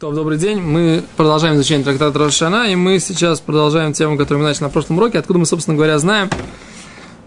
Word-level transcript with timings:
То, 0.00 0.12
добрый 0.12 0.38
день. 0.38 0.62
Мы 0.62 1.04
продолжаем 1.18 1.56
изучение 1.56 1.84
трактата 1.84 2.18
Рошана, 2.18 2.72
и 2.72 2.74
мы 2.74 2.98
сейчас 3.00 3.38
продолжаем 3.38 3.92
тему, 3.92 4.16
которую 4.16 4.40
мы 4.40 4.48
начали 4.48 4.62
на 4.62 4.70
прошлом 4.70 4.96
уроке, 4.96 5.18
откуда 5.18 5.40
мы, 5.40 5.44
собственно 5.44 5.76
говоря, 5.76 5.98
знаем, 5.98 6.30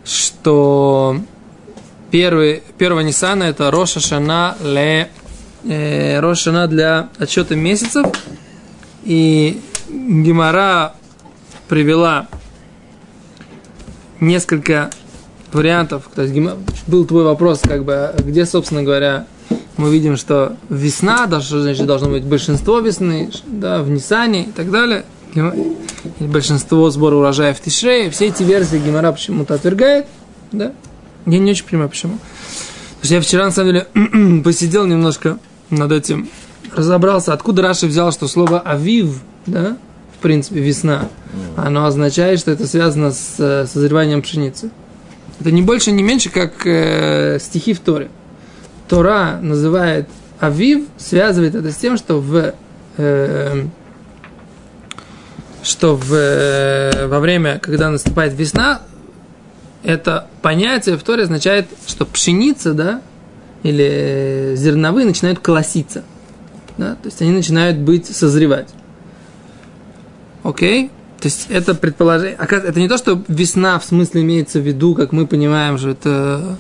что 0.04 1.18
первый, 2.10 2.64
первого 2.80 3.02
Ниссана 3.02 3.44
это 3.44 3.70
Роша 3.70 4.00
Шана 4.00 4.58
ле 4.64 5.12
э, 5.66 6.20
Роша 6.20 6.46
Шана 6.46 6.68
для 6.68 7.10
отсчета 7.20 7.56
месяцев. 7.56 8.08
И 9.04 9.62
Гимара 9.88 10.96
привела 11.68 12.28
несколько 14.20 14.90
вариантов. 15.52 16.10
То 16.16 16.24
есть 16.24 16.34
был 16.88 17.06
твой 17.06 17.24
вопрос, 17.24 17.60
как 17.62 17.86
бы, 17.86 18.16
где, 18.18 18.48
собственно 18.48 18.82
говоря, 18.82 19.28
мы 19.78 19.92
видим, 19.92 20.18
что 20.18 20.56
весна, 20.70 21.26
даже 21.26 21.62
значит, 21.62 21.86
должно 21.86 22.10
быть 22.10 22.24
большинство 22.24 22.80
весны, 22.80 23.32
да, 23.46 23.82
в 23.82 23.90
Нисане 23.90 24.44
и 24.44 24.52
так 24.52 24.70
далее. 24.72 25.06
И 25.36 26.24
большинство 26.24 26.90
сбора 26.92 27.16
урожая 27.16 27.54
в 27.54 27.62
Тишре. 27.62 28.10
Все 28.12 28.28
эти 28.28 28.44
версии 28.44 28.78
Гимара 28.78 29.12
почему-то 29.12 29.56
отвергает. 29.56 30.06
Да? 30.52 30.74
Я 31.26 31.40
не 31.40 31.52
очень 31.52 31.66
понимаю, 31.66 31.90
почему. 31.90 32.20
Потому 32.96 33.06
что 33.06 33.14
я 33.16 33.22
вчера, 33.22 33.46
на 33.46 33.52
самом 33.52 33.74
деле, 33.74 34.42
посидел 34.44 34.86
немножко 34.86 35.40
над 35.70 35.92
этим, 35.92 36.30
разобрался, 36.76 37.34
откуда 37.34 37.64
Раши 37.64 37.88
взял, 37.88 38.12
что 38.12 38.28
слово 38.28 38.60
«авив», 38.60 39.22
да, 39.46 39.78
в 40.18 40.22
принципе, 40.22 40.60
весна, 40.60 41.10
оно 41.58 41.86
означает, 41.86 42.40
что 42.40 42.52
это 42.52 42.68
связано 42.68 43.12
с 43.12 43.36
э, 43.40 43.66
созреванием 43.66 44.22
пшеницы. 44.22 44.70
Это 45.40 45.52
не 45.52 45.62
больше, 45.62 45.92
не 45.92 46.04
меньше, 46.04 46.30
как 46.30 46.66
э, 46.66 47.40
стихи 47.42 47.74
в 47.74 47.80
Торе. 47.80 48.10
Тора 48.88 49.40
называет 49.42 50.08
Авив, 50.40 50.86
связывает 50.98 51.56
это 51.56 51.72
с 51.72 51.78
тем, 51.78 51.98
что 51.98 52.20
в 52.20 52.54
э, 52.98 53.66
что 55.64 55.96
в, 55.96 56.14
э, 56.14 57.08
во 57.08 57.20
время, 57.20 57.60
когда 57.60 57.90
наступает 57.90 58.34
весна, 58.34 58.82
это 59.84 60.28
понятие 60.42 60.98
в 60.98 61.04
Торе 61.04 61.24
означает, 61.24 61.68
что 61.88 62.06
пшеница, 62.06 62.74
да, 62.74 63.02
или 63.64 64.54
зерновые 64.56 65.06
начинают 65.06 65.40
колоситься. 65.40 66.04
Да? 66.78 66.96
То 66.96 67.06
есть 67.06 67.22
они 67.22 67.32
начинают 67.32 67.78
быть, 67.78 68.08
созревать. 68.08 68.70
Окей? 70.44 70.92
То 71.20 71.28
есть 71.28 71.48
это 71.50 71.74
предположение... 71.74 72.38
Это 72.38 72.80
не 72.80 72.90
то, 72.90 72.98
что 72.98 73.22
весна 73.30 73.80
в 73.80 73.86
смысле 73.86 74.22
имеется 74.22 74.60
в 74.60 74.68
виду, 74.68 74.94
как 74.94 75.14
мы 75.14 75.26
понимаем, 75.26 75.78
что 75.78 75.90
это 75.90 76.58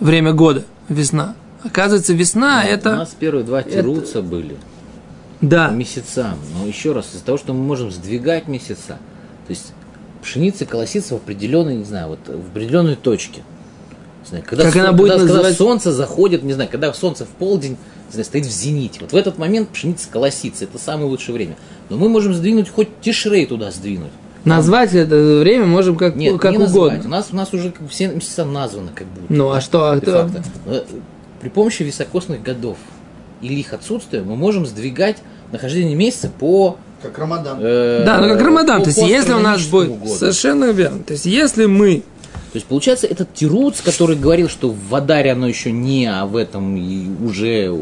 время 0.00 0.32
года 0.32 0.64
весна. 0.90 1.34
Оказывается, 1.64 2.12
весна 2.12 2.62
Но 2.62 2.68
это... 2.68 2.92
У 2.92 2.96
нас 2.96 3.16
первые 3.18 3.44
два 3.44 3.62
тируца 3.62 4.18
это... 4.18 4.22
были. 4.22 4.56
Да. 5.40 5.68
По 5.68 5.72
месяцам. 5.72 6.38
Но 6.58 6.66
еще 6.66 6.92
раз, 6.92 7.14
из-за 7.14 7.24
того, 7.24 7.38
что 7.38 7.54
мы 7.54 7.62
можем 7.62 7.90
сдвигать 7.90 8.46
месяца, 8.46 8.98
то 9.46 9.50
есть 9.50 9.72
пшеница 10.22 10.66
колосится 10.66 11.14
в 11.14 11.16
определенной, 11.18 11.76
не 11.76 11.84
знаю, 11.84 12.08
вот 12.08 12.20
в 12.26 12.50
определенной 12.50 12.96
точке. 12.96 13.42
Знаю, 14.28 14.44
когда, 14.46 14.64
как 14.64 14.74
сон, 14.74 14.82
она 14.82 14.92
будет 14.92 15.12
когда, 15.12 15.24
называть... 15.24 15.44
когда 15.44 15.56
солнце 15.56 15.92
заходит, 15.92 16.42
не 16.42 16.52
знаю, 16.52 16.68
когда 16.70 16.92
солнце 16.92 17.24
в 17.24 17.28
полдень 17.28 17.78
знаю, 18.12 18.24
стоит 18.24 18.46
в 18.46 18.50
зените. 18.50 19.00
Вот 19.00 19.12
в 19.12 19.16
этот 19.16 19.38
момент 19.38 19.70
пшеница 19.70 20.08
колосится. 20.10 20.64
Это 20.64 20.78
самое 20.78 21.08
лучшее 21.08 21.34
время. 21.34 21.56
Но 21.88 21.96
мы 21.96 22.08
можем 22.08 22.34
сдвинуть 22.34 22.68
хоть 22.68 23.00
тишрей 23.00 23.46
туда 23.46 23.70
сдвинуть. 23.70 24.12
Назвать 24.44 24.94
это 24.94 25.38
время 25.40 25.66
можем 25.66 25.96
как, 25.96 26.16
Нет, 26.16 26.40
как 26.40 26.52
не 26.52 26.58
угодно. 26.58 26.96
Называть. 26.98 27.06
У 27.06 27.08
нас, 27.08 27.28
у 27.32 27.36
нас 27.36 27.52
уже 27.52 27.72
все 27.88 28.08
месяца 28.08 28.44
названы 28.44 28.90
как 28.94 29.06
будто. 29.06 29.32
Ну, 29.32 29.50
а 29.50 29.60
что? 29.60 29.90
А 29.90 29.96
это... 29.96 30.30
При 31.40 31.48
помощи 31.48 31.82
високосных 31.82 32.42
годов 32.42 32.76
или 33.40 33.54
их 33.54 33.72
отсутствия 33.72 34.22
мы 34.22 34.36
можем 34.36 34.66
сдвигать 34.66 35.18
нахождение 35.52 35.94
месяца 35.94 36.28
по... 36.28 36.76
Как 37.02 37.18
Рамадан. 37.18 37.58
Э, 37.60 38.02
да, 38.04 38.20
ну 38.20 38.28
как 38.28 38.42
Рамадан. 38.42 38.82
То 38.82 38.88
есть, 38.88 38.98
если 38.98 39.32
у 39.32 39.38
нас 39.38 39.62
будет... 39.66 39.98
Году. 39.98 40.14
Совершенно 40.14 40.70
верно. 40.70 41.02
То 41.02 41.14
есть, 41.14 41.24
если 41.24 41.66
мы... 41.66 42.02
То 42.52 42.56
есть, 42.56 42.66
получается, 42.66 43.06
этот 43.06 43.32
Тируц, 43.32 43.80
который 43.80 44.16
говорил, 44.16 44.48
что 44.48 44.70
в 44.70 44.88
Вадаре 44.88 45.32
оно 45.32 45.46
еще 45.46 45.72
не, 45.72 46.06
а 46.06 46.26
в 46.26 46.36
этом 46.36 46.76
и 46.76 47.08
уже 47.24 47.74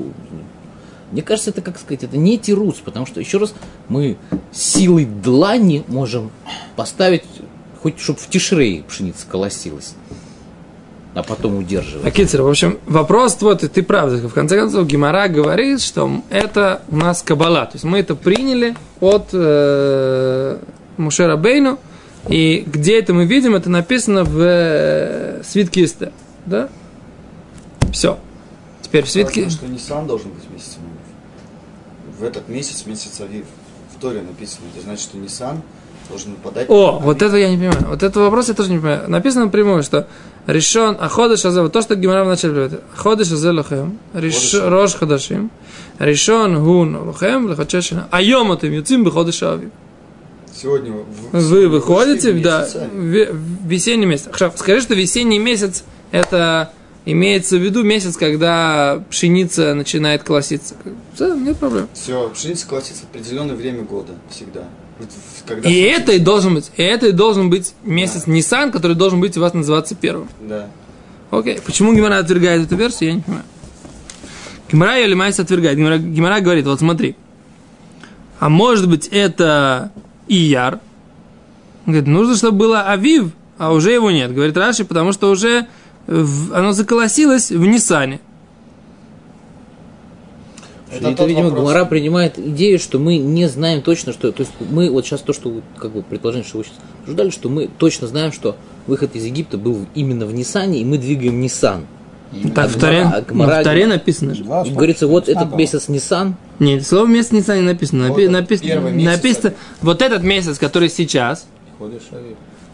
мне 1.11 1.23
кажется, 1.23 1.51
это, 1.51 1.63
как 1.63 1.79
сказать, 1.79 2.05
это 2.05 2.17
не 2.17 2.39
тирус, 2.39 2.77
потому 2.85 3.07
что, 3.07 3.21
еще 3.21 3.39
раз, 3.39 3.55
мы 3.89 4.17
силой 4.53 5.05
длани 5.07 5.85
можем 5.89 6.31
поставить, 6.77 7.25
хоть 7.83 7.99
чтобы 7.99 8.19
в 8.19 8.29
тишрей 8.29 8.85
пшеница 8.87 9.27
колосилась, 9.29 9.95
а 11.15 11.23
потом 11.23 11.57
удерживать. 11.57 12.07
Акицер, 12.07 12.43
в 12.43 12.49
общем, 12.49 12.79
вопрос 12.87 13.39
вот, 13.41 13.65
и 13.65 13.69
ты 13.69 13.83
прав, 13.83 14.11
в 14.11 14.33
конце 14.33 14.59
концов, 14.59 14.87
Гимара 14.87 15.29
говорит, 15.29 15.81
что 15.81 16.23
это 16.29 16.83
у 16.89 16.97
нас 16.97 17.23
кабала, 17.23 17.65
то 17.67 17.73
есть 17.75 17.85
мы 17.85 17.99
это 17.99 18.15
приняли 18.15 18.77
от 19.01 19.29
э, 19.33 20.59
Мушера 20.99 21.37
Бейну, 21.37 21.79
и 22.29 22.65
где 22.67 22.99
это 22.99 23.15
мы 23.15 23.25
видим, 23.25 23.55
это 23.55 23.71
написано 23.71 24.25
в 24.25 24.39
э, 24.41 25.43
свитке 25.43 25.85
Истер, 25.85 26.13
да? 26.45 26.69
Все. 27.93 28.19
Теперь 28.83 29.05
в 29.05 29.11
свитке... 29.11 29.49
что 29.51 29.67
Нисан 29.67 30.07
должен 30.07 30.31
быть 30.31 30.49
месяцем 30.51 30.78
в 32.19 32.25
этот 32.25 32.49
месяц, 32.49 32.85
месяц 32.87 33.21
Авив. 33.21 33.47
В 33.97 34.01
Торе 34.01 34.23
написано. 34.23 34.67
Это 34.75 34.85
значит, 34.85 35.03
что 35.05 35.19
Нисан 35.19 35.63
должен 36.09 36.35
подать... 36.37 36.69
О, 36.69 36.91
Авив. 36.91 37.03
вот 37.03 37.23
это 37.23 37.37
я 37.37 37.51
не 37.51 37.57
понимаю. 37.57 37.87
Вот 37.89 38.03
этот 38.03 38.17
вопрос 38.17 38.49
я 38.49 38.55
тоже 38.55 38.71
не 38.71 38.79
понимаю. 38.79 39.09
Написано 39.09 39.47
напрямую, 39.47 39.83
что 39.83 40.07
решен 40.47 40.97
Аходыш 40.99 41.45
Азев, 41.45 41.71
то, 41.71 41.83
что 41.83 41.95
Гимара 41.95 42.25
вначале 42.25 42.55
говорит, 42.55 42.81
Аходыш 42.95 43.33
Азев 43.33 43.55
Лохем, 43.55 43.99
Рош 44.15 44.95
Хадашим, 44.95 45.51
решен 45.99 46.63
Гун 46.63 46.97
Лохем, 46.97 47.47
Лохачешина, 47.47 48.09
Айом 48.11 48.53
Атым 48.53 48.73
Юцим 48.73 49.05
Беходыш 49.05 49.43
Авив. 49.43 49.71
Сегодня 50.55 50.93
вы, 50.93 51.05
вы 51.41 51.69
выходите, 51.69 52.33
да, 52.33 52.67
в 52.93 53.67
весенний 53.67 54.07
месяц. 54.07 54.29
Скажи, 54.57 54.81
что 54.81 54.95
весенний 54.95 55.39
месяц 55.39 55.85
это 56.11 56.73
имеется 57.13 57.57
в 57.57 57.61
виду 57.61 57.83
месяц, 57.83 58.17
когда 58.17 59.03
пшеница 59.09 59.75
начинает 59.75 60.23
колоситься. 60.23 60.75
Все, 61.15 61.35
нет 61.35 61.57
проблем. 61.57 61.89
Все, 61.95 62.29
пшеница 62.29 62.69
колосится 62.69 63.03
в 63.03 63.11
определенное 63.11 63.57
время 63.57 63.83
года 63.83 64.13
всегда. 64.31 64.65
Когда 65.47 65.69
и 65.69 65.75
это 65.81 66.13
и 66.13 66.19
должен 66.19 66.55
быть, 66.55 66.71
и 66.77 66.83
это 66.83 67.07
и 67.07 67.13
должен 67.13 67.51
быть 67.51 67.73
месяц 67.85 68.25
да. 68.27 68.33
нисан, 68.33 68.73
который 68.73 68.97
должен 68.97 69.21
быть 69.21 69.37
у 69.37 69.41
вас 69.41 69.55
называться 69.55 69.95
первым. 69.95 70.29
Да. 70.41 70.69
Окей. 71.31 71.61
Почему 71.65 71.95
Гемара 71.95 72.19
отвергает 72.19 72.67
эту 72.67 72.77
версию, 72.77 73.11
я 73.11 73.15
не 73.17 73.21
понимаю. 73.23 73.45
Гемара 74.71 74.97
ее 74.97 75.07
למעשה 75.07 75.39
отвергает. 75.39 75.79
Гемара, 75.79 75.99
Гемара 75.99 76.41
говорит, 76.41 76.67
вот 76.67 76.81
смотри. 76.81 77.17
А 78.39 78.49
может 78.49 78.89
быть 78.89 79.09
это 79.09 79.93
Ияр? 80.27 80.81
Он 81.87 81.93
говорит, 81.93 82.09
нужно, 82.09 82.37
чтобы 82.37 82.59
было 82.59 82.83
Авив, 82.83 83.31
а 83.57 83.73
уже 83.73 83.93
его 83.93 84.11
нет. 84.11 84.35
Говорит 84.35 84.57
Раши, 84.57 84.85
потому 84.85 85.13
что 85.13 85.31
уже 85.31 85.67
оно 86.09 86.73
заколосилось 86.73 87.51
в 87.51 87.65
Нисане. 87.67 88.21
Это, 90.91 91.11
это 91.11 91.27
видимо, 91.27 91.51
вопрос. 91.51 91.61
Гумара 91.61 91.85
принимает 91.85 92.39
идею, 92.39 92.79
что 92.79 92.99
мы 92.99 93.19
не 93.19 93.47
знаем 93.47 93.83
точно, 93.83 94.15
что... 94.15 94.33
То 94.33 94.41
есть 94.43 94.53
мы 94.71 94.91
вот 94.91 95.05
сейчас 95.05 95.21
то, 95.21 95.35
что 95.35 95.61
как 95.77 95.93
бы 95.93 96.03
предположение, 96.03 96.49
что 96.49 96.59
вы 96.59 96.65
сейчас 96.65 96.77
обсуждали, 97.01 97.29
что 97.31 97.51
мы 97.51 97.69
точно 97.79 98.07
знаем, 98.07 98.33
что 98.33 98.57
выход 98.87 99.15
из 99.15 99.25
Египта 99.25 99.59
был 99.59 99.85
именно 99.95 100.25
в 100.25 100.33
Нисане, 100.33 100.81
и 100.81 100.85
мы 100.85 100.97
двигаем 100.97 101.41
Нисан. 101.41 101.87
Так, 102.55 102.67
а 102.67 102.69
в 102.69 102.77
Таре, 102.79 103.03
а 103.03 103.21
Гмара, 103.21 103.61
в 103.61 103.65
Таре 103.65 103.87
написано. 103.87 104.35
Да, 104.35 104.65
говорится, 104.65 105.07
вот 105.07 105.29
этот 105.29 105.55
месяц 105.55 105.89
Нисан. 105.89 106.37
Нет, 106.59 106.87
слово 106.87 107.07
месяц 107.07 107.33
Нисан 107.33 107.57
не 107.57 107.63
написано. 107.63 108.09
Вот 108.09 108.23
написано, 108.31 108.91
написано 108.91 109.55
вот 109.83 110.03
этот 110.03 110.23
месяц, 110.23 110.59
который 110.59 110.89
сейчас, 110.89 111.47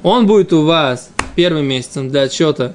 он 0.03 0.27
будет 0.27 0.53
у 0.53 0.65
вас 0.65 1.11
первым 1.35 1.67
месяцем 1.67 2.11
для 2.11 2.23
отсчета 2.23 2.75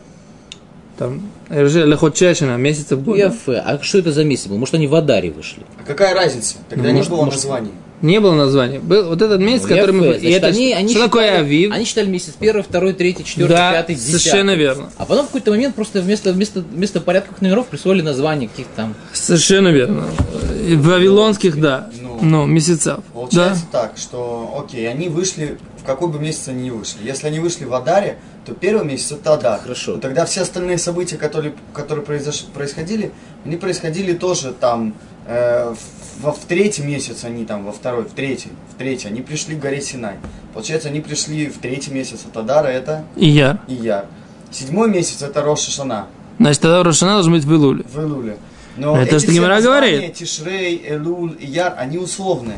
там, 0.99 1.21
Лехотчешина, 1.49 2.57
месяца 2.57 2.97
в 2.97 3.03
год. 3.03 3.17
А 3.47 3.79
что 3.81 3.97
это 3.99 4.11
за 4.11 4.25
месяц 4.25 4.47
был? 4.47 4.57
Может, 4.57 4.75
они 4.75 4.85
в 4.85 4.93
Адаре 4.93 5.31
вышли? 5.31 5.63
А 5.81 5.87
какая 5.87 6.13
разница? 6.13 6.57
Тогда 6.69 6.89
ну, 6.89 6.95
не 6.95 7.01
было 7.03 7.23
может, 7.23 7.35
названий. 7.35 7.71
Не 8.01 8.19
было 8.19 8.33
названия. 8.33 8.79
Был 8.79 9.09
вот 9.09 9.21
этот 9.21 9.41
месяц, 9.41 9.63
ну, 9.63 9.69
который 9.69 9.91
мы... 9.91 10.05
Значит, 10.07 10.23
и 10.23 10.29
это, 10.29 10.47
они, 10.47 10.73
они 10.73 10.87
что 10.87 11.05
считали, 11.05 11.07
такое 11.07 11.39
Авив? 11.39 11.71
Они 11.73 11.85
считали 11.85 12.07
месяц 12.07 12.33
первый, 12.39 12.63
второй, 12.63 12.93
третий, 12.93 13.25
четвертый, 13.25 13.53
да, 13.53 13.71
пятый, 13.73 13.95
десятый. 13.95 14.19
совершенно 14.19 14.55
верно. 14.55 14.89
А 14.97 15.05
потом 15.05 15.25
в 15.25 15.27
какой-то 15.27 15.51
момент 15.51 15.75
просто 15.75 16.01
вместо, 16.01 16.31
вместо, 16.31 16.61
вместо 16.61 17.01
порядковых 17.01 17.41
номеров 17.41 17.67
присвоили 17.67 18.01
названия 18.01 18.47
каких-то 18.47 18.71
там... 18.75 18.95
Совершенно 19.11 19.69
верно. 19.69 20.05
В 20.05 20.87
Вавилонских, 20.87 21.59
да. 21.59 21.89
Ну, 22.01 22.19
ну 22.21 22.45
месяцев. 22.45 22.99
Получается 23.29 23.65
да? 23.71 23.81
так, 23.81 23.97
что, 23.97 24.63
окей, 24.63 24.89
они 24.89 25.09
вышли, 25.09 25.57
в 25.77 25.83
какой 25.83 26.09
бы 26.09 26.19
месяц 26.19 26.47
они 26.47 26.63
не 26.63 26.71
вышли. 26.71 27.03
Если 27.03 27.27
они 27.27 27.39
вышли 27.39 27.65
в 27.65 27.73
Адаре, 27.73 28.17
то 28.45 28.53
первый 28.53 28.85
месяц 28.85 29.11
это 29.13 29.33
Адар. 29.33 29.59
Хорошо. 29.59 29.95
Но 29.95 29.97
тогда 29.99 30.25
все 30.25 30.41
остальные 30.41 30.77
события, 30.77 31.17
которые, 31.17 31.53
которые 31.73 32.05
произош... 32.05 32.45
происходили, 32.53 33.11
они 33.45 33.55
происходили 33.57 34.13
тоже 34.13 34.53
там 34.53 34.93
э, 35.27 35.73
в, 36.21 36.31
в 36.31 36.45
третий 36.47 36.81
месяц 36.81 37.23
они 37.23 37.45
там, 37.45 37.65
во 37.65 37.71
второй, 37.71 38.03
в 38.03 38.11
третий, 38.11 38.49
в 38.73 38.77
третий, 38.77 39.07
они 39.07 39.21
пришли 39.21 39.55
к 39.55 39.59
горе 39.59 39.81
Синай. 39.81 40.15
Получается, 40.53 40.89
они 40.89 41.01
пришли 41.01 41.47
в 41.47 41.59
третий 41.59 41.91
месяц 41.91 42.25
от 42.25 42.35
Адара, 42.35 42.67
это 42.67 43.05
Ияр. 43.15 43.59
Ияр. 43.67 44.05
Седьмой 44.51 44.89
месяц 44.89 45.21
это 45.21 45.41
Роша 45.41 45.71
Шана. 45.71 46.07
Значит, 46.39 46.61
тогда 46.61 46.83
Рошана 46.83 47.13
должен 47.13 47.33
быть 47.33 47.43
в 47.43 47.53
Илуле. 47.53 47.83
В 47.83 48.01
Илуле. 48.01 48.37
Но 48.77 48.97
Это 48.97 49.19
что 49.19 49.29
названия, 49.29 49.61
говорит. 49.61 50.13
Тишрей, 50.13 50.81
Элуль 50.87 51.35
и 51.39 51.45
Яр, 51.45 51.75
они 51.77 51.97
условные. 51.97 52.57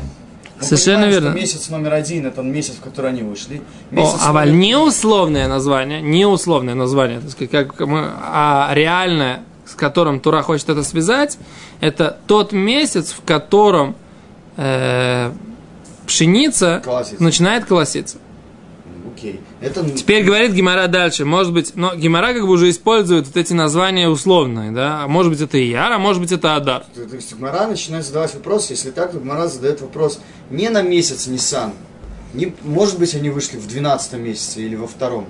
Мы 0.62 0.66
Совершенно 0.68 1.02
понимаем, 1.02 1.12
верно. 1.12 1.30
Что 1.30 1.40
месяц 1.40 1.68
номер 1.68 1.92
один 1.94 2.26
это 2.26 2.42
месяц, 2.42 2.74
в 2.74 2.80
который 2.80 3.10
они 3.10 3.22
вышли. 3.22 3.62
О, 3.96 4.16
а 4.20 4.32
номер- 4.32 4.52
не 4.52 4.76
условное 4.76 5.48
название, 5.48 6.00
не 6.00 6.24
условное 6.26 6.74
название, 6.74 7.20
так 7.20 7.30
сказать, 7.30 7.50
как 7.50 7.80
мы, 7.80 8.10
а 8.22 8.70
реальное, 8.72 9.42
с 9.66 9.74
которым 9.74 10.20
Тура 10.20 10.42
хочет 10.42 10.68
это 10.68 10.82
связать, 10.82 11.38
это 11.80 12.18
тот 12.26 12.52
месяц, 12.52 13.12
в 13.12 13.24
котором 13.24 13.96
э, 14.56 15.32
пшеница 16.06 16.80
Колосится. 16.84 17.22
начинает 17.22 17.64
колоситься. 17.64 18.18
Окей. 19.14 19.40
Это 19.60 19.88
Теперь 19.90 20.24
говорит 20.24 20.52
Гимара 20.52 20.86
дальше. 20.86 21.24
Может 21.24 21.52
быть, 21.52 21.72
но 21.74 21.94
Гимара 21.94 22.32
как 22.32 22.42
бы 22.42 22.52
уже 22.52 22.70
использует 22.70 23.26
вот 23.26 23.36
эти 23.36 23.52
названия 23.52 24.08
условные, 24.08 24.70
да? 24.70 25.04
А 25.04 25.08
может 25.08 25.30
быть 25.30 25.40
это 25.40 25.58
Ияр, 25.58 25.92
а 25.92 25.98
может 25.98 26.22
быть 26.22 26.32
это 26.32 26.56
Адар. 26.56 26.84
То 26.94 27.14
есть 27.14 27.34
Гмара 27.34 27.66
начинает 27.66 28.04
задавать 28.04 28.34
вопрос, 28.34 28.70
если 28.70 28.90
так, 28.90 29.12
то 29.12 29.18
Гмара 29.18 29.48
задает 29.48 29.80
вопрос 29.80 30.20
не 30.50 30.68
на 30.68 30.82
месяц 30.82 31.26
Нисан, 31.26 31.72
не, 32.34 32.54
может 32.62 32.98
быть, 32.98 33.14
они 33.14 33.28
вышли 33.30 33.58
в 33.58 33.66
12 33.66 34.14
месяце 34.14 34.62
или 34.62 34.74
во 34.74 34.86
втором. 34.86 35.26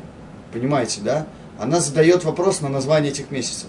Понимаете, 0.53 1.01
да? 1.03 1.27
Она 1.59 1.81
задает 1.81 2.25
вопрос 2.25 2.61
на 2.61 2.69
название 2.69 3.11
этих 3.11 3.31
месяцев. 3.31 3.69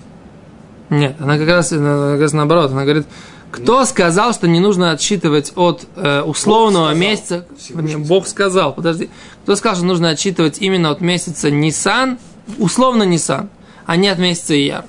Нет, 0.89 1.15
она 1.19 1.37
как 1.37 1.47
раз, 1.47 1.69
как 1.69 2.19
раз 2.19 2.33
наоборот. 2.33 2.71
Она 2.71 2.83
говорит, 2.83 3.07
кто 3.53 3.85
сказал, 3.85 4.33
что 4.33 4.47
не 4.47 4.59
нужно 4.59 4.91
отсчитывать 4.91 5.53
от 5.55 5.85
э, 5.95 6.21
условного 6.21 6.87
сказал. 6.87 7.01
месяца? 7.01 7.45
Всевышний 7.57 7.95
Бог 7.97 8.27
сказал, 8.27 8.73
подожди. 8.73 9.11
Кто 9.43 9.55
сказал, 9.55 9.75
что 9.75 9.85
нужно 9.85 10.09
отсчитывать 10.09 10.57
именно 10.59 10.89
от 10.89 11.01
месяца 11.01 11.51
Нисан, 11.51 12.17
условно 12.57 13.03
Нисан, 13.03 13.49
а 13.85 13.95
не 13.95 14.09
от 14.09 14.17
месяца 14.17 14.55
Ияр? 14.55 14.85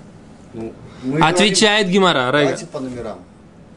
Ну, 0.54 0.72
Отвечает 1.20 1.88
Гимара. 1.88 2.26
Давайте 2.32 2.64
по 2.64 2.80
номерам. 2.80 3.18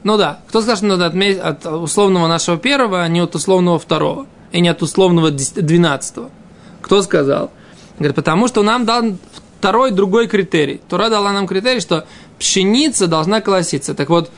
Ну 0.04 0.16
да, 0.16 0.39
кто 0.48 0.62
скажет, 0.62 0.78
что 0.78 0.88
надо 0.88 1.07
от, 1.07 1.66
от 1.66 1.66
условного 1.66 2.28
нашего 2.28 2.57
первого, 2.57 3.04
а 3.04 3.07
не 3.10 3.19
от 3.19 3.36
условного 3.36 3.80
второго, 3.80 4.25
и 4.54 4.62
не 4.62 4.69
от 4.69 4.81
условного 4.81 5.31
двенадцатого? 5.31 6.30
Кто 6.81 7.01
сказал? 7.01 7.51
Говорит, 8.00 8.16
потому 8.16 8.48
что 8.48 8.63
нам 8.63 8.86
дал 8.86 9.18
второй 9.60 9.92
другой 9.92 10.28
критерий. 10.28 10.80
Тура 10.88 11.10
дала 11.10 11.33
нам 11.33 11.45
критерий, 11.45 11.81
что 11.81 12.06
пшеница 12.40 13.07
должна 13.07 13.42
колоситься. 13.42 13.94
Так 13.94 14.07
вот, 14.07 14.31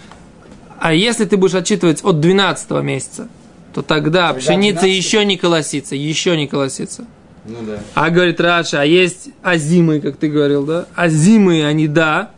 а 0.82 0.94
если 0.94 1.26
ты 1.26 1.38
будешь 1.38 1.56
отчитывать 1.56 2.04
от 2.04 2.20
12 2.20 2.72
месяца, 2.84 3.28
то 3.74 3.82
тогда, 3.82 4.30
Тогда 4.30 4.40
пшеница 4.40 4.82
12? 4.82 4.98
еще 4.98 5.26
не 5.26 5.38
колосится, 5.38 5.96
еще 5.96 6.36
не 6.38 6.48
колосится. 6.48 7.06
Ну 7.46 7.58
да. 7.66 7.80
А 7.96 8.10
говорит 8.10 8.40
Раша, 8.40 8.82
а 8.82 8.86
есть 8.86 9.30
азимы, 9.44 10.00
как 10.00 10.18
ты 10.18 10.28
говорил, 10.28 10.66
да? 10.66 10.86
Азимы, 10.96 11.66
они, 11.66 11.88
да, 11.88 12.32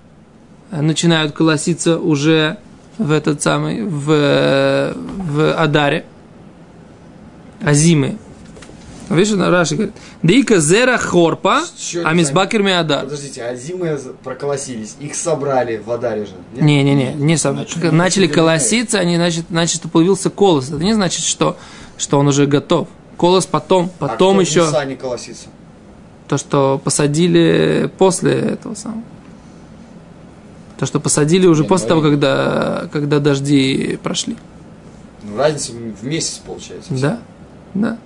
начинают 0.72 1.34
колоситься 1.34 1.98
уже 1.98 2.58
в 2.98 3.12
этот 3.12 3.42
самый, 3.42 3.84
в, 3.84 4.12
э, 4.12 4.94
в 4.96 5.54
Адаре. 5.54 6.06
Азимы. 7.64 8.18
Видишь, 9.16 9.36
на 9.36 9.50
Раши 9.50 9.76
говорит, 9.76 9.96
Дика 10.24 10.60
зера 10.60 10.98
хорпа, 10.98 11.64
а 12.04 12.14
мисбакер 12.14 12.64
ми 12.64 12.72
Адар. 12.72 13.04
Подождите, 13.04 13.44
а 13.44 13.56
зимы 13.56 14.00
проколосились, 14.24 14.96
их 15.00 15.16
собрали 15.16 15.78
в 15.78 15.92
Адаре 15.92 16.26
же. 16.26 16.34
Не-не-не, 16.54 17.14
не 17.14 17.38
сам. 17.38 17.66
Начали 17.92 18.28
колоситься, 18.28 19.00
они, 19.00 19.16
значит, 19.16 19.46
значит, 19.50 19.76
что 19.78 19.90
появился 19.90 20.30
колос. 20.30 20.70
Это 20.70 20.84
не 20.84 20.94
значит, 20.94 21.24
что, 21.24 21.58
что 21.98 22.20
он 22.20 22.28
уже 22.28 22.46
готов. 22.46 22.88
Колос 23.18 23.46
потом, 23.46 23.92
А 24.00 24.08
потом 24.08 24.36
кто 24.36 24.42
еще 24.42 24.64
в 24.64 24.68
Нисане 24.68 24.96
колосится? 24.96 25.48
то, 26.28 26.38
что 26.38 26.80
посадили 26.82 27.92
после 27.98 28.32
этого 28.32 28.74
самого. 28.74 29.04
То, 30.80 30.86
что 30.86 31.02
посадили 31.02 31.46
уже 31.46 31.64
Не, 31.64 31.68
после 31.68 31.88
ну, 31.88 31.90
того, 31.90 32.02
когда, 32.02 32.88
когда 32.92 33.20
дожди 33.20 34.00
прошли. 34.02 34.38
Ну, 35.24 35.38
разница 35.38 35.74
в 35.74 36.06
месяц 36.06 36.38
получается. 36.44 36.94
Да? 36.94 37.20
Да. 37.74 37.98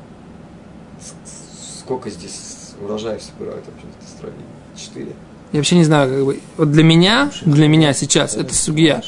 Сколько 1.86 2.10
здесь 2.10 2.72
урожаев 2.84 3.22
собирают 3.22 3.64
вообще 3.68 3.86
в 3.86 4.04
этой 4.04 4.10
стране? 4.10 4.36
Четыре. 4.76 5.12
Я 5.52 5.60
вообще 5.60 5.76
не 5.76 5.84
знаю, 5.84 6.10
как 6.10 6.26
бы. 6.26 6.40
Вот 6.58 6.72
для 6.72 6.84
меня, 6.84 7.30
для 7.46 7.68
меня 7.68 7.94
сейчас, 7.94 8.36
это 8.36 8.56
сугья. 8.56 9.04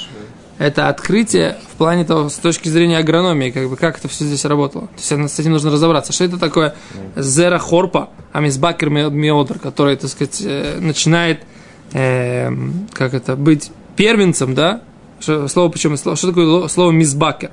Это 0.59 0.87
открытие 0.87 1.57
в 1.73 1.75
плане 1.77 2.05
того, 2.05 2.29
с 2.29 2.35
точки 2.35 2.69
зрения 2.69 2.99
агрономии, 2.99 3.49
как 3.49 3.67
бы, 3.69 3.77
как 3.77 3.97
это 3.97 4.07
все 4.07 4.25
здесь 4.25 4.45
работало. 4.45 4.87
То 4.87 5.15
есть 5.17 5.33
с 5.35 5.39
этим 5.39 5.51
нужно 5.53 5.71
разобраться. 5.71 6.13
Что 6.13 6.25
это 6.25 6.37
такое 6.37 6.75
зера 7.15 7.57
хорпа, 7.57 8.09
амисбакер 8.31 8.89
миодр, 8.91 9.57
который, 9.57 9.95
так 9.97 10.09
сказать, 10.11 10.41
э, 10.45 10.77
начинает, 10.79 11.41
э, 11.93 12.51
как 12.93 13.15
это, 13.15 13.35
быть 13.35 13.71
первенцем, 13.95 14.53
да? 14.53 14.81
Что, 15.19 15.47
слово 15.47 15.69
почему? 15.69 15.97
Что 15.97 16.15
такое 16.15 16.45
ло- 16.45 16.67
слово 16.67 16.91
мисбакер? 16.91 17.49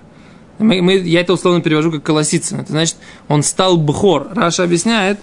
Мы, 0.59 0.83
мы- 0.83 0.99
я 0.99 1.21
это 1.21 1.33
условно 1.33 1.61
перевожу 1.61 1.91
как 1.91 2.03
колосицын. 2.03 2.61
Это 2.61 2.71
значит, 2.73 2.97
он 3.29 3.43
стал 3.43 3.77
בכור. 3.77 4.29
Раши 4.35 4.63
объясняет, 4.65 5.19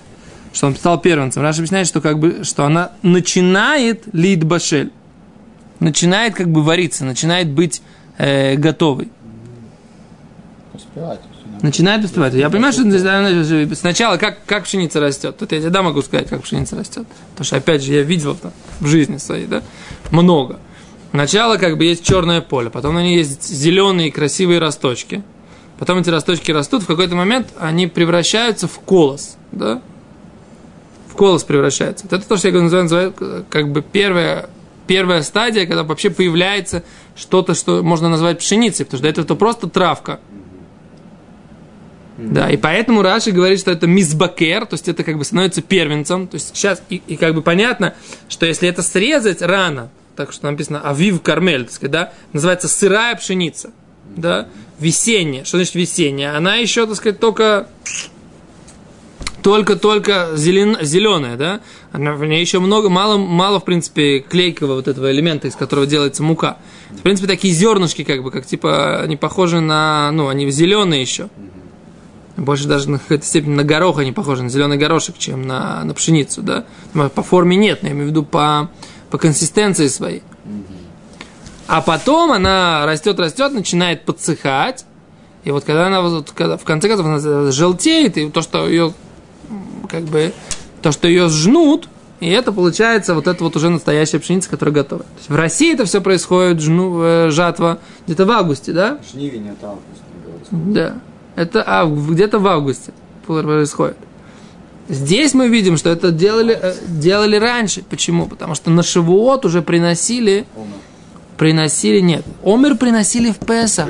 что 0.53 0.67
он 0.67 0.75
стал 0.75 0.99
первенцем. 0.99 1.41
Раши 1.41 1.59
объясняет, 1.59 1.87
что 1.87 2.01
как 2.01 2.19
бы, 2.19 2.43
что 2.43 2.65
она 2.65 2.91
начинает 3.01 4.03
להתבשל 4.13 4.91
начинает 5.81 6.35
как 6.35 6.47
бы 6.49 6.63
вариться, 6.63 7.03
начинает 7.03 7.49
быть 7.49 7.81
э, 8.17 8.55
готовой. 8.55 9.09
Успевать. 10.73 11.19
Начинает 11.61 12.05
успевать. 12.05 12.33
Я 12.33 12.49
понимаю, 12.49 12.71
что 12.73 13.75
сначала 13.75 14.17
как, 14.17 14.45
как 14.45 14.63
пшеница 14.63 14.99
растет. 14.99 15.37
Тут 15.37 15.51
я 15.51 15.59
тебе 15.59 15.69
да, 15.69 15.81
могу 15.81 16.01
сказать, 16.01 16.27
как 16.27 16.41
пшеница 16.43 16.75
растет. 16.75 17.05
Потому 17.31 17.45
что, 17.45 17.57
опять 17.57 17.83
же, 17.83 17.93
я 17.93 18.03
видел 18.03 18.35
там 18.35 18.51
в 18.79 18.87
жизни 18.87 19.17
своей, 19.17 19.47
да, 19.47 19.61
много. 20.11 20.59
Сначала 21.11 21.57
как 21.57 21.77
бы 21.77 21.85
есть 21.85 22.05
черное 22.05 22.41
поле, 22.41 22.69
потом 22.69 22.95
на 22.95 23.03
ней 23.03 23.17
есть 23.17 23.43
зеленые 23.43 24.11
красивые 24.11 24.59
росточки. 24.59 25.23
Потом 25.77 25.99
эти 25.99 26.09
росточки 26.09 26.51
растут, 26.51 26.83
в 26.83 26.87
какой-то 26.87 27.15
момент 27.15 27.47
они 27.59 27.87
превращаются 27.87 28.67
в 28.67 28.79
колос, 28.79 29.35
да? 29.51 29.81
В 31.07 31.15
колос 31.15 31.43
превращаются. 31.43 32.05
Вот 32.05 32.13
это 32.13 32.27
то, 32.27 32.37
что 32.37 32.47
я 32.47 32.61
называю, 32.61 32.83
называю 32.83 33.45
как 33.49 33.71
бы 33.71 33.81
первая, 33.81 34.49
первая 34.87 35.21
стадия, 35.23 35.65
когда 35.65 35.83
вообще 35.83 36.11
появляется 36.11 36.83
что-то, 37.15 37.55
что 37.55 37.83
можно 37.83 38.07
назвать 38.07 38.39
пшеницей, 38.39 38.85
потому 38.85 38.99
что 38.99 39.03
до 39.03 39.09
этого 39.09 39.25
это 39.25 39.35
просто 39.35 39.67
травка. 39.67 40.19
Да, 42.17 42.49
и 42.49 42.55
поэтому 42.55 43.01
Раши 43.01 43.31
говорит, 43.31 43.59
что 43.59 43.71
это 43.71 43.87
мисбакер, 43.87 44.65
то 44.67 44.75
есть 44.75 44.87
это 44.87 45.03
как 45.03 45.17
бы 45.17 45.25
становится 45.25 45.61
первенцем. 45.61 46.27
То 46.27 46.35
есть 46.35 46.55
сейчас, 46.55 46.81
и, 46.89 47.01
и 47.07 47.17
как 47.17 47.33
бы 47.33 47.41
понятно, 47.41 47.95
что 48.29 48.45
если 48.45 48.69
это 48.69 48.83
срезать 48.83 49.41
рано, 49.41 49.89
так 50.15 50.31
что 50.31 50.49
написано 50.49 50.81
авив 50.81 51.21
кармель, 51.21 51.65
так 51.65 51.73
сказать, 51.73 51.91
да, 51.91 52.13
называется 52.33 52.67
сырая 52.67 53.15
пшеница, 53.15 53.71
да, 54.15 54.47
весенняя. 54.79 55.43
Что 55.43 55.57
значит 55.57 55.75
весенняя? 55.75 56.35
Она 56.35 56.55
еще, 56.55 56.85
так 56.85 56.95
сказать, 56.95 57.19
только 57.19 57.67
только-только 59.41 60.31
зелен, 60.35 60.77
зеленая, 60.81 61.35
да, 61.35 61.61
Она- 61.91 62.13
в 62.13 62.23
ней 62.23 62.39
еще 62.39 62.59
много, 62.59 62.89
мало, 62.89 63.17
мало, 63.17 63.59
в 63.59 63.65
принципе, 63.65 64.19
клейкого 64.19 64.75
вот 64.75 64.87
этого 64.87 65.11
элемента, 65.11 65.47
из 65.47 65.55
которого 65.55 65.85
делается 65.85 66.23
мука. 66.23 66.57
В 66.91 67.01
принципе, 67.01 67.27
такие 67.27 67.53
зернышки, 67.53 68.03
как 68.03 68.23
бы, 68.23 68.31
как 68.31 68.45
типа, 68.45 69.01
они 69.01 69.17
похожи 69.17 69.59
на, 69.59 70.11
ну, 70.11 70.27
они 70.27 70.49
зеленые 70.51 71.01
еще. 71.01 71.29
Больше 72.37 72.67
даже 72.67 72.89
на 72.89 72.99
какой-то 72.99 73.25
степени 73.25 73.55
на 73.55 73.63
горох 73.63 73.99
они 73.99 74.13
похожи, 74.13 74.41
на 74.41 74.49
зеленый 74.49 74.77
горошек, 74.77 75.17
чем 75.17 75.45
на, 75.45 75.83
на 75.83 75.93
пшеницу, 75.93 76.41
да. 76.41 76.65
По 76.93 77.23
форме 77.23 77.57
нет, 77.57 77.81
но 77.81 77.89
я 77.89 77.93
имею 77.93 78.07
в 78.07 78.09
виду 78.11 78.23
по, 78.23 78.69
по 79.11 79.17
консистенции 79.17 79.87
своей. 79.87 80.23
А 81.67 81.81
потом 81.81 82.31
она 82.31 82.85
растет, 82.85 83.19
растет, 83.19 83.53
начинает 83.53 84.03
подсыхать. 84.03 84.85
И 85.43 85.51
вот 85.51 85.63
когда 85.63 85.87
она 85.87 86.01
вот, 86.01 86.31
когда, 86.31 86.57
в 86.57 86.63
конце 86.63 86.87
концов 86.87 87.05
она 87.05 87.51
желтеет, 87.51 88.17
и 88.17 88.29
то, 88.29 88.41
что 88.41 88.67
ее 88.67 88.93
как 89.89 90.03
бы 90.03 90.33
то, 90.81 90.91
что 90.91 91.07
ее 91.07 91.29
сжнут, 91.29 91.87
и 92.19 92.29
это 92.29 92.51
получается 92.51 93.15
вот 93.15 93.27
это 93.27 93.43
вот 93.43 93.55
уже 93.55 93.69
настоящая 93.69 94.19
пшеница, 94.19 94.49
которая 94.49 94.75
готова. 94.75 95.03
То 95.03 95.17
есть 95.17 95.29
в 95.29 95.35
России 95.35 95.73
это 95.73 95.85
все 95.85 96.01
происходит, 96.01 96.61
жну, 96.61 97.01
э, 97.01 97.29
жатва, 97.31 97.79
где-то 98.05 98.25
в 98.25 98.31
августе, 98.31 98.73
да? 98.73 98.99
Жнивень 99.11 99.49
это 99.49 99.69
август. 99.69 100.01
Да. 100.51 100.95
Это 101.35 101.63
а, 101.65 101.85
где-то 101.85 102.39
в 102.39 102.47
августе 102.47 102.93
происходит. 103.25 103.97
Здесь 104.91 105.33
мы 105.33 105.47
видим, 105.47 105.77
что 105.77 105.89
это 105.89 106.11
делали, 106.11 106.57
э, 106.61 106.75
делали 106.87 107.37
раньше. 107.37 107.81
Почему? 107.89 108.27
Потому 108.27 108.55
что 108.55 108.69
на 108.69 108.83
Шивуот 108.83 109.45
уже 109.45 109.61
приносили, 109.61 110.45
приносили, 111.37 111.99
нет, 112.01 112.23
Омер 112.43 112.75
приносили 112.75 113.31
в 113.31 113.37
Песах. 113.37 113.89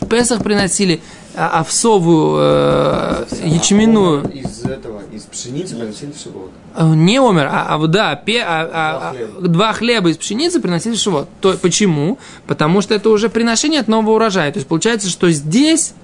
В 0.00 0.06
Песах 0.06 0.42
приносили 0.42 1.00
а, 1.34 1.60
овсовую 1.60 2.36
э, 2.38 3.24
ячменную. 3.44 4.24
А 4.26 4.28
Из 4.28 4.64
этого, 4.64 5.00
из 5.12 5.22
пшеницы 5.22 5.74
приносили 5.76 6.12
в 6.12 6.18
Шивот. 6.18 6.50
Э, 6.76 6.84
Не 6.94 7.18
Омер, 7.18 7.46
а, 7.50 7.66
а, 7.70 7.86
да, 7.86 8.14
пе- 8.16 8.42
а- 8.46 8.68
а- 8.72 9.12
Два 9.12 9.12
хлеба. 9.12 9.38
а, 9.38 9.48
два 9.48 9.72
хлеба 9.72 10.10
из 10.10 10.16
пшеницы 10.18 10.60
приносили 10.60 10.94
в 10.94 10.98
Шивот. 10.98 11.28
То, 11.40 11.54
почему? 11.54 12.18
Потому 12.46 12.82
что 12.82 12.94
это 12.94 13.08
уже 13.08 13.30
приношение 13.30 13.80
от 13.80 13.88
нового 13.88 14.16
урожая. 14.16 14.52
То 14.52 14.58
есть 14.58 14.68
получается, 14.68 15.08
что 15.08 15.30
здесь, 15.30 15.94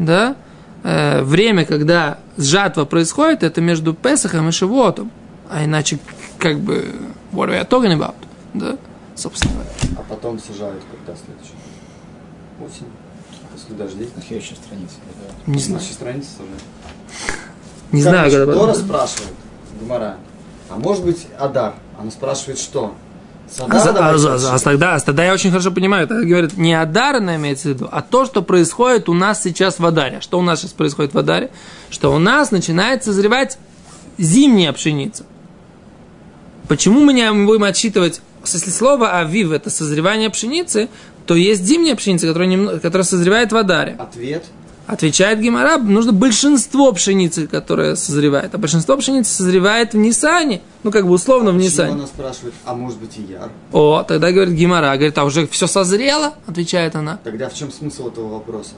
да, 0.00 0.34
э, 0.82 1.22
время, 1.22 1.64
когда 1.64 2.18
жатва 2.36 2.84
происходит, 2.84 3.42
это 3.42 3.60
между 3.60 3.94
Песахом 3.94 4.48
и 4.48 4.52
Шивотом. 4.52 5.10
А 5.50 5.64
иначе, 5.64 5.98
как 6.38 6.58
бы, 6.60 6.86
what 7.32 7.48
are 7.48 7.60
we 7.60 7.68
talking 7.68 7.96
about? 7.96 8.14
Да? 8.54 8.76
собственно 9.16 9.54
говоря. 9.54 9.70
А 9.96 10.02
потом 10.08 10.38
сажают 10.38 10.82
когда 10.90 11.18
следующий? 11.18 11.54
Осень. 12.60 12.86
После 13.52 13.76
дождей. 13.76 14.10
На 14.16 14.22
следующей 14.22 14.54
странице. 14.54 14.94
Не 15.46 15.58
знаю. 15.58 15.80
Следующей 15.80 15.92
странице 15.92 16.28
сажают. 16.30 16.62
Не 17.92 18.02
знаю, 18.02 18.30
Короче, 18.30 18.36
когда... 18.38 18.52
Тора 18.54 18.74
спрашивает, 18.74 19.34
Гумара, 19.78 20.16
а 20.70 20.78
может 20.78 21.04
быть 21.04 21.26
Адар? 21.38 21.74
Она 21.98 22.10
спрашивает, 22.10 22.58
что? 22.58 22.94
С 23.52 23.60
А, 23.60 23.66
а 23.70 24.54
а 24.54 24.58
тогда, 24.58 24.94
а 24.94 25.00
тогда 25.00 25.24
я 25.24 25.32
очень 25.32 25.50
хорошо 25.50 25.70
понимаю, 25.70 26.04
это 26.04 26.24
говорит, 26.24 26.56
не 26.56 26.72
Адар 26.72 27.16
она 27.16 27.36
имеется 27.36 27.68
в 27.68 27.72
виду, 27.72 27.88
а 27.90 28.00
то, 28.00 28.24
что 28.24 28.42
происходит 28.42 29.08
у 29.08 29.14
нас 29.14 29.42
сейчас 29.42 29.78
в 29.78 29.84
Адаре. 29.84 30.20
Что 30.20 30.38
у 30.38 30.42
нас 30.42 30.60
сейчас 30.60 30.72
происходит 30.72 31.12
в 31.12 31.18
Адаре? 31.18 31.50
Что 31.90 32.14
у 32.14 32.18
нас 32.18 32.50
начинает 32.50 33.04
созревать 33.04 33.58
зимняя 34.16 34.72
пшеница. 34.72 35.24
Почему 36.68 37.00
мы 37.00 37.12
не 37.12 37.30
будем 37.44 37.64
отсчитывать, 37.64 38.22
если 38.44 38.70
слово 38.70 39.18
авив 39.18 39.52
это 39.52 39.68
созревание 39.68 40.30
пшеницы, 40.30 40.88
то 41.26 41.34
есть 41.34 41.62
зимняя 41.62 41.94
пшеница, 41.94 42.26
которая, 42.26 42.78
которая 42.78 43.04
созревает 43.04 43.52
в 43.52 43.56
Адаре. 43.56 43.96
Ответ. 43.98 44.44
Отвечает 44.86 45.40
Гимара, 45.40 45.78
нужно 45.78 46.12
большинство 46.12 46.92
пшеницы, 46.92 47.46
которая 47.46 47.94
созревает. 47.94 48.54
А 48.54 48.58
большинство 48.58 48.96
пшеницы 48.96 49.32
созревает 49.32 49.94
в 49.94 49.96
Нисане. 49.96 50.60
Ну, 50.82 50.90
как 50.90 51.06
бы 51.06 51.12
условно 51.12 51.52
в 51.52 51.56
Нисане. 51.56 51.92
она 51.92 52.06
спрашивает, 52.06 52.54
а 52.64 52.74
может 52.74 52.98
быть 52.98 53.16
и 53.16 53.22
Яр? 53.22 53.50
О, 53.72 54.02
тогда 54.02 54.32
говорит 54.32 54.54
Гимара, 54.54 54.92
говорит, 54.96 55.16
а 55.18 55.24
уже 55.24 55.46
все 55.46 55.66
созрело, 55.66 56.34
отвечает 56.46 56.96
она. 56.96 57.18
Тогда 57.22 57.48
в 57.48 57.54
чем 57.54 57.70
смысл 57.70 58.08
этого 58.08 58.28
вопроса? 58.28 58.72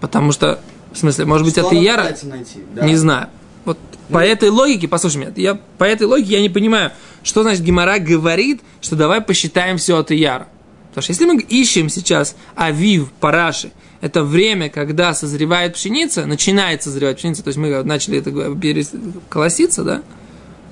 Потому 0.00 0.32
что, 0.32 0.60
в 0.92 0.98
смысле, 0.98 1.26
может 1.26 1.44
быть, 1.44 1.54
Что 1.54 1.66
это 1.66 1.70
она 1.70 1.80
Яра, 1.80 2.16
найти? 2.22 2.60
Да. 2.74 2.86
не 2.86 2.96
знаю. 2.96 3.28
Вот 3.66 3.78
по 4.08 4.18
этой 4.18 4.48
логике, 4.48 4.88
послушай 4.88 5.18
меня, 5.18 5.32
я, 5.36 5.60
по 5.76 5.84
этой 5.84 6.06
логике 6.06 6.32
я 6.32 6.40
не 6.40 6.48
понимаю, 6.48 6.92
что 7.22 7.42
значит 7.42 7.62
Гимара 7.62 7.98
говорит, 7.98 8.62
что 8.80 8.96
давай 8.96 9.20
посчитаем 9.20 9.76
все 9.76 9.98
от 9.98 10.10
Яра. 10.10 10.48
Потому 10.88 11.02
что 11.02 11.12
если 11.12 11.26
мы 11.26 11.40
ищем 11.40 11.88
сейчас 11.88 12.34
Авив, 12.56 13.12
Параши, 13.20 13.70
это 14.00 14.24
время, 14.24 14.70
когда 14.70 15.12
созревает 15.14 15.74
пшеница, 15.74 16.26
начинает 16.26 16.82
созревать 16.82 17.18
пшеница, 17.18 17.42
то 17.42 17.48
есть 17.48 17.58
мы 17.58 17.82
начали 17.82 18.18
это 18.18 18.30
перес- 18.30 18.94
колоситься, 19.28 19.84
да? 19.84 20.02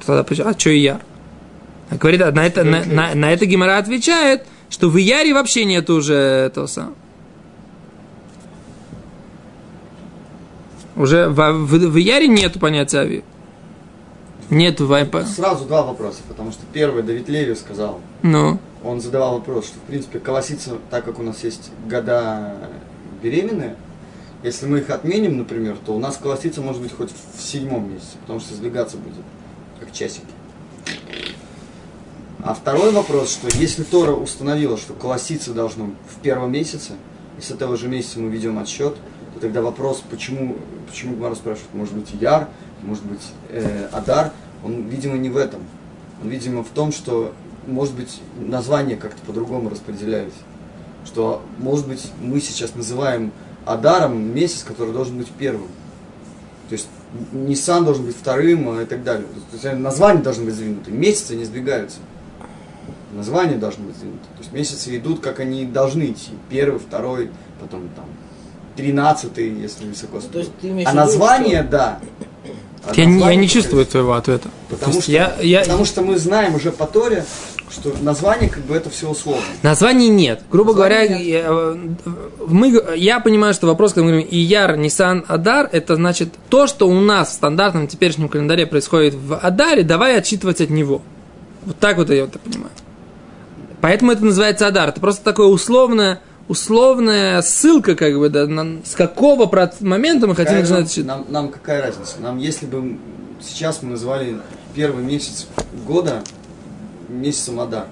То 0.06 0.22
Тогда, 0.24 0.44
а 0.50 0.58
что 0.58 0.70
и 0.70 0.78
Яр? 0.78 1.00
А 1.90 1.96
Говорит, 1.96 2.20
на 2.20 2.46
это, 2.46 2.64
на, 2.64 2.84
на- 2.84 3.14
на 3.14 3.32
это 3.32 3.46
Гимара 3.46 3.78
отвечает, 3.78 4.44
что 4.70 4.88
в 4.88 4.96
Яре 4.96 5.34
вообще 5.34 5.64
нет 5.64 5.90
уже 5.90 6.14
этого 6.14 6.66
самого. 6.66 6.94
Уже 10.96 11.28
в, 11.28 11.34
в, 11.34 11.90
в 11.90 11.96
Яре 11.96 12.28
нету 12.28 12.58
понятия 12.58 13.00
Авив. 13.00 13.24
Нет 14.50 14.80
в 14.80 15.24
Сразу 15.26 15.66
два 15.66 15.82
вопроса, 15.82 16.20
потому 16.26 16.52
что 16.52 16.62
первый 16.72 17.02
Давид 17.02 17.28
Леви 17.28 17.54
сказал, 17.54 18.00
Ну, 18.22 18.58
он 18.82 19.00
задавал 19.00 19.34
вопрос, 19.34 19.66
что 19.66 19.74
в 19.78 19.82
принципе 19.82 20.18
колоситься, 20.20 20.78
так 20.90 21.04
как 21.04 21.18
у 21.18 21.22
нас 21.22 21.44
есть 21.44 21.70
года 21.88 22.56
беременные, 23.22 23.76
если 24.42 24.66
мы 24.66 24.78
их 24.78 24.90
отменим, 24.90 25.38
например, 25.38 25.76
то 25.84 25.94
у 25.94 25.98
нас 25.98 26.16
колоситься 26.16 26.60
может 26.60 26.80
быть 26.80 26.92
хоть 26.92 27.10
в 27.34 27.42
седьмом 27.42 27.92
месяце, 27.92 28.18
потому 28.20 28.40
что 28.40 28.54
сдвигаться 28.54 28.96
будет, 28.96 29.24
как 29.80 29.92
часики. 29.92 30.26
А 32.40 32.54
второй 32.54 32.92
вопрос, 32.92 33.32
что 33.32 33.48
если 33.58 33.82
Тора 33.82 34.12
установила, 34.12 34.76
что 34.76 34.94
колоситься 34.94 35.52
должно 35.52 35.86
в 36.08 36.20
первом 36.22 36.52
месяце, 36.52 36.92
и 37.36 37.42
с 37.42 37.50
этого 37.50 37.76
же 37.76 37.88
месяца 37.88 38.20
мы 38.20 38.30
ведем 38.30 38.58
отсчет, 38.58 38.96
то 39.34 39.40
тогда 39.40 39.60
вопрос, 39.60 40.02
почему, 40.08 40.56
почему 40.88 41.16
Гмара 41.16 41.34
спрашивает, 41.34 41.74
может 41.74 41.94
быть, 41.94 42.10
Яр, 42.20 42.48
может 42.82 43.04
быть, 43.04 43.22
э, 43.50 43.88
Адар, 43.92 44.32
он, 44.64 44.88
видимо, 44.88 45.16
не 45.16 45.30
в 45.30 45.36
этом. 45.36 45.60
Он, 46.22 46.28
видимо, 46.28 46.62
в 46.62 46.68
том, 46.68 46.92
что, 46.92 47.32
может 47.66 47.94
быть, 47.94 48.20
названия 48.38 48.96
как-то 48.96 49.20
по-другому 49.26 49.68
распределялись. 49.68 50.32
Что, 51.08 51.42
может 51.56 51.88
быть, 51.88 52.10
мы 52.20 52.38
сейчас 52.38 52.74
называем 52.74 53.32
Адаром 53.64 54.34
месяц, 54.34 54.62
который 54.62 54.92
должен 54.92 55.16
быть 55.16 55.28
первым. 55.28 55.68
То 56.68 56.74
есть 56.74 56.86
Nissan 57.32 57.84
должен 57.84 58.04
быть 58.04 58.14
вторым 58.14 58.68
а, 58.68 58.82
и 58.82 58.84
так 58.84 59.02
далее. 59.02 59.26
То 59.50 59.56
есть 59.56 59.78
названия 59.78 60.20
должны 60.20 60.44
быть 60.44 60.54
сдвинуты, 60.54 60.90
месяцы 60.90 61.34
не 61.34 61.46
сдвигаются. 61.46 61.98
Названия 63.12 63.56
должны 63.56 63.86
быть 63.86 63.96
сдвинуты. 63.96 64.24
То 64.36 64.40
есть 64.40 64.52
месяцы 64.52 64.94
идут, 64.98 65.20
как 65.20 65.40
они 65.40 65.64
должны 65.64 66.10
идти. 66.10 66.32
Первый, 66.50 66.78
второй, 66.78 67.30
потом 67.58 67.88
там 67.96 68.04
тринадцатый, 68.76 69.50
если 69.50 69.86
высоко. 69.86 70.20
то 70.20 70.40
есть 70.40 70.52
ты 70.60 70.84
а 70.84 70.92
название, 70.92 71.62
да. 71.62 72.00
А 72.86 72.94
я, 72.94 73.06
не, 73.06 73.12
я 73.12 73.18
название 73.18 73.36
не 73.40 73.48
чувствую 73.48 73.86
твоего 73.86 74.12
ответа. 74.12 74.50
Потому 74.68 75.00
что, 75.00 75.10
я, 75.10 75.34
я, 75.40 75.60
потому 75.60 75.86
что 75.86 76.02
мы 76.02 76.18
знаем 76.18 76.54
уже 76.54 76.70
по 76.70 76.86
Торе, 76.86 77.24
что 77.70 77.92
название 78.02 78.48
как 78.48 78.62
бы 78.64 78.74
это 78.74 78.90
все 78.90 79.08
условно. 79.10 79.42
Названий 79.62 80.08
нет. 80.08 80.42
Грубо 80.50 80.72
Названий 80.72 80.96
говоря, 80.98 81.18
нет. 81.18 81.26
я, 81.26 81.44
э, 81.46 81.76
мы, 82.46 82.82
я 82.96 83.20
понимаю, 83.20 83.54
что 83.54 83.66
вопрос, 83.66 83.92
когда 83.92 84.06
мы 84.06 84.10
говорим 84.12 84.28
Ияр, 84.30 84.76
Нисан, 84.76 85.24
Адар, 85.28 85.68
это 85.72 85.96
значит 85.96 86.30
то, 86.48 86.66
что 86.66 86.88
у 86.88 87.00
нас 87.00 87.30
в 87.30 87.32
стандартном 87.34 87.86
теперешнем 87.88 88.28
календаре 88.28 88.66
происходит 88.66 89.14
в 89.14 89.36
Адаре, 89.36 89.82
давай 89.82 90.16
отчитывать 90.18 90.60
от 90.60 90.70
него. 90.70 91.02
Вот 91.64 91.78
так 91.78 91.96
вот 91.98 92.10
я 92.10 92.24
это 92.24 92.38
понимаю. 92.38 92.70
Поэтому 93.80 94.12
это 94.12 94.24
называется 94.24 94.66
Адар. 94.66 94.88
Это 94.88 95.00
просто 95.00 95.22
такое 95.22 95.46
условное, 95.46 96.20
условная 96.48 97.42
ссылка, 97.42 97.94
как 97.94 98.16
бы, 98.18 98.28
да, 98.28 98.46
на- 98.46 98.80
с 98.84 98.94
какого 98.94 99.50
момента 99.80 100.26
мы 100.26 100.34
хотим 100.34 100.60
Какая 100.60 100.80
начинать 100.80 100.96
нам, 100.98 101.06
нам, 101.20 101.26
нам 101.28 101.48
какая 101.48 101.82
разница? 101.82 102.20
Нам, 102.20 102.38
если 102.38 102.66
бы 102.66 102.98
сейчас 103.40 103.82
мы 103.82 103.90
называли 103.90 104.38
первый 104.74 105.04
месяц 105.04 105.46
года 105.86 106.22
месяцем 107.08 107.60
Адар, 107.60 107.86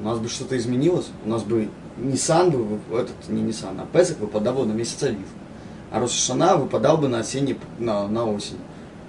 у 0.00 0.04
нас 0.04 0.18
бы 0.18 0.28
что-то 0.28 0.56
изменилось, 0.56 1.06
у 1.24 1.28
нас 1.28 1.42
бы 1.42 1.68
Нисан 1.98 2.50
бы, 2.50 2.78
этот, 2.92 3.12
не 3.28 3.42
Нисан, 3.42 3.78
а 3.80 3.86
Песок 3.96 4.20
выпадал 4.20 4.54
бы 4.54 4.66
на 4.66 4.72
месяц 4.72 5.02
Авив, 5.02 5.26
а 5.90 6.00
Рошашана 6.00 6.56
выпадал 6.56 6.96
бы 6.98 7.08
на 7.08 7.20
осенний, 7.20 7.56
на, 7.78 8.08
на 8.08 8.24
осень, 8.24 8.56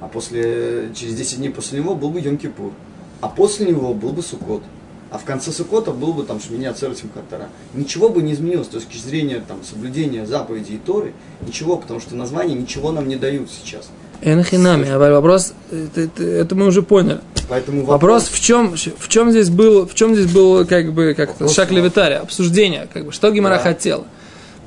а 0.01 0.07
после, 0.07 0.91
через 0.93 1.15
10 1.15 1.37
дней 1.37 1.49
после 1.49 1.79
него 1.79 1.95
был 1.95 2.09
бы 2.09 2.19
Йом-Кипур, 2.19 2.71
а 3.21 3.29
после 3.29 3.67
него 3.67 3.93
был 3.93 4.09
бы 4.11 4.21
Суккот. 4.21 4.63
А 5.11 5.19
в 5.19 5.25
конце 5.25 5.51
Суккота 5.51 5.91
был 5.91 6.11
бы 6.13 6.23
там 6.23 6.39
Шминя 6.41 6.73
Церцем 6.73 7.09
Хаттара. 7.13 7.47
Ничего 7.75 8.09
бы 8.09 8.23
не 8.23 8.33
изменилось, 8.33 8.65
с 8.65 8.71
точки 8.71 8.97
зрения 8.97 9.43
там, 9.47 9.57
соблюдения 9.63 10.25
заповедей 10.25 10.75
и 10.75 10.77
Торы, 10.79 11.13
ничего, 11.45 11.77
потому 11.77 11.99
что 11.99 12.15
названия 12.15 12.55
ничего 12.55 12.91
нам 12.91 13.07
не 13.07 13.15
дают 13.15 13.49
сейчас. 13.51 13.89
Энахинами. 14.21 14.89
А 14.89 14.97
вопрос, 14.97 15.53
это, 15.71 16.01
это- 16.01 16.23
это 16.23 16.55
мы 16.55 16.65
уже 16.65 16.81
поняли. 16.81 17.21
Поэтому 17.49 17.83
Вопрос 17.85 18.29
в 18.29 18.39
чем, 18.41 18.75
в 18.75 19.07
чем 19.09 19.31
здесь 19.31 19.49
был, 19.49 19.85
в 19.85 19.93
чем 19.95 20.15
здесь 20.15 20.31
был 20.31 20.65
как 20.65 20.93
бы 20.93 21.13
как 21.15 21.29
Вопрос 21.29 21.53
шаг 21.53 21.71
левитария, 21.71 22.19
обсуждение, 22.19 22.87
как 22.93 23.05
бы, 23.05 23.11
что 23.11 23.29
Гимара 23.31 23.55
Да. 23.55 23.59
хотела. 23.61 24.05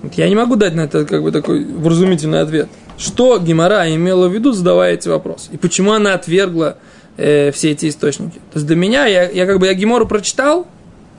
Вот 0.03 0.15
Я 0.15 0.29
не 0.29 0.35
могу 0.35 0.57
дать 0.57 0.75
на 0.75 0.83
это 0.83 1.05
как 1.05 1.23
бы 1.23 1.33
такой 1.33 1.65
вразумительный 1.65 2.41
ответ. 2.41 2.69
Что 2.99 3.39
Гимара 3.39 3.93
имела 3.95 4.29
в 4.29 4.33
виду, 4.35 4.53
задавая 4.53 4.95
эти 4.95 5.09
вопросы? 5.09 5.49
И 5.53 5.57
почему 5.57 5.93
она 5.93 6.15
отвергла 6.15 6.77
э, 7.17 7.51
все 7.53 7.73
эти 7.73 7.89
источники? 7.89 8.35
То 8.53 8.57
есть 8.57 8.67
для 8.67 8.77
меня, 8.77 9.07
я, 9.07 9.29
я 9.29 9.47
как 9.47 9.59
бы 9.59 9.67
я 9.67 9.75
Гимору 9.75 10.07
прочитал, 10.07 10.67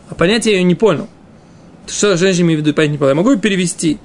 а 0.09 0.15
понять 0.15 0.45
я 0.45 0.53
ее 0.53 0.63
не 0.63 0.75
понял. 0.75 1.07
Что 1.87 2.17
женщина 2.17 2.45
имеет 2.45 2.59
в 2.61 2.63
виду, 2.65 2.75
понять 2.75 2.91
не 2.91 2.97
понял. 2.97 3.09
Я 3.09 3.15
могу 3.15 3.31
ее 3.31 3.39
перевести. 3.39 3.97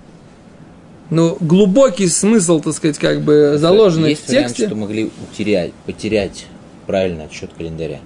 Но 1.10 1.36
глубокий 1.40 2.08
смысл, 2.08 2.60
так 2.60 2.72
сказать, 2.74 2.96
как 2.98 3.20
бы 3.20 3.56
заложенный 3.58 4.10
Есть 4.10 4.24
в 4.24 4.28
вариант, 4.28 4.46
тексте. 4.48 4.66
что 4.66 4.74
могли 4.76 5.10
утерять, 5.30 5.72
потерять 5.84 6.46
правильный 6.86 7.24
отсчет 7.26 7.50
календаря. 7.56 8.00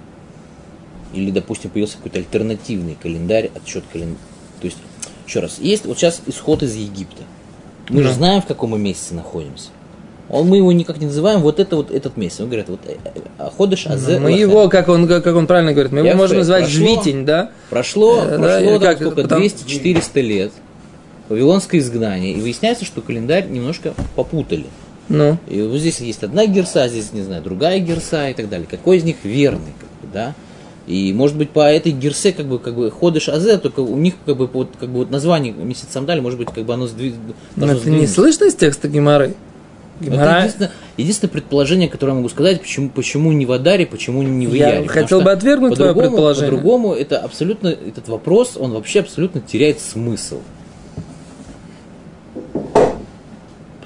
Или, 1.13 1.31
допустим, 1.31 1.69
появился 1.69 1.97
какой-то 1.97 2.19
альтернативный 2.19 2.97
календарь, 3.01 3.49
отсчет 3.55 3.83
календаря. 3.91 4.19
То 4.59 4.65
есть, 4.65 4.77
еще 5.25 5.39
раз, 5.39 5.57
есть 5.59 5.85
вот 5.85 5.97
сейчас 5.97 6.21
исход 6.27 6.63
из 6.63 6.75
Египта. 6.75 7.23
Мы 7.89 8.01
же 8.03 8.09
Да. 8.09 8.15
знаем, 8.15 8.41
в 8.41 8.45
каком 8.45 8.71
мы 8.71 8.79
месяце 8.79 9.13
находимся. 9.13 9.69
Он, 10.29 10.45
мы 10.47 10.57
его 10.57 10.73
никак 10.73 10.97
не 10.97 11.05
называем 11.05 11.39
вот 11.39 11.61
это 11.61 11.77
вот 11.77 11.89
этот 11.89 12.17
месяц. 12.17 12.41
Он 12.41 12.47
говорит, 12.47 12.67
вот 12.67 12.81
э, 12.85 12.97
э, 13.39 13.49
ходишь 13.55 13.87
азе 13.87 14.19
Мы 14.19 14.25
лахем. 14.31 14.39
его, 14.49 14.67
как 14.67 14.89
он, 14.89 15.07
как 15.07 15.25
он 15.27 15.47
правильно 15.47 15.71
говорит, 15.71 15.93
мы 15.93 15.99
его 15.99 16.07
Я 16.09 16.15
можем 16.15 16.35
говорю, 16.35 16.39
называть 16.39 16.63
прошло- 16.65 16.73
жвитень, 17.03 17.25
да? 17.25 17.51
Прошло, 17.69 18.23
Э, 18.25 18.37
да, 18.37 18.59
прошло 18.59 18.71
там 18.71 18.81
как, 18.81 18.97
сколько, 18.97 19.21
потом- 19.21 19.41
200-400 19.41 20.19
лет. 20.21 20.51
Вавилонское 21.29 21.79
изгнание. 21.79 22.33
И 22.33 22.41
выясняется, 22.41 22.83
что 22.83 23.01
календарь 23.01 23.47
немножко 23.47 23.93
попутали. 24.17 24.65
Ну, 25.09 25.37
И 25.47 25.61
вот 25.61 25.79
здесь 25.79 25.99
есть 25.99 26.23
одна 26.23 26.45
герса, 26.45 26.83
а 26.83 26.87
здесь, 26.89 27.13
не 27.13 27.21
знаю, 27.21 27.41
другая 27.41 27.79
герса 27.79 28.29
и 28.29 28.33
так 28.33 28.49
далее. 28.49 28.67
Какой 28.69 28.97
из 28.97 29.03
них 29.03 29.17
верный, 29.23 29.73
как 29.79 29.89
бы, 30.01 30.13
да? 30.13 30.35
И, 30.85 31.11
может 31.13 31.37
быть, 31.37 31.49
по 31.49 31.69
этой 31.69 31.91
герсе, 31.91 32.31
как 32.31 32.45
бы, 32.45 32.59
как 32.59 32.75
бы, 32.75 32.89
ходишь 32.89 33.27
азе, 33.27 33.57
только 33.57 33.81
у 33.81 33.97
них, 33.97 34.13
как 34.25 34.37
бы, 34.37 34.47
вот, 34.47 34.69
как 34.79 34.89
бы, 34.89 34.99
вот 34.99 35.11
название 35.11 35.51
месяцам 35.51 36.05
дали, 36.05 36.21
может 36.21 36.39
быть, 36.39 36.49
как 36.49 36.63
бы 36.63 36.73
оно 36.73 36.87
сдвиг... 36.87 37.13
но 37.57 37.71
это 37.71 37.89
не 37.89 38.07
слышно 38.07 38.45
из 38.45 38.55
текста 38.55 38.87
Гимары? 38.87 39.33
Это 39.99 40.11
Гимара... 40.11 40.37
единственное, 40.39 40.71
единственное 40.95 41.31
предположение, 41.31 41.89
которое 41.89 42.11
я 42.13 42.15
могу 42.15 42.29
сказать, 42.29 42.61
почему, 42.61 42.89
почему 42.89 43.33
не 43.33 43.45
в 43.45 43.51
Адаре, 43.51 43.85
почему 43.85 44.21
не 44.21 44.47
в 44.47 44.53
Я 44.53 44.69
Ияре. 44.69 44.83
Потому 44.83 45.03
хотел 45.03 45.21
бы 45.21 45.31
отвергнуть 45.31 45.75
твое 45.75 45.93
предположение. 45.93 46.51
По-другому, 46.51 46.93
это 46.93 47.17
абсолютно, 47.17 47.67
этот 47.67 48.07
вопрос, 48.07 48.55
он 48.57 48.71
вообще 48.71 49.01
абсолютно 49.01 49.41
теряет 49.41 49.81
смысл. 49.81 50.39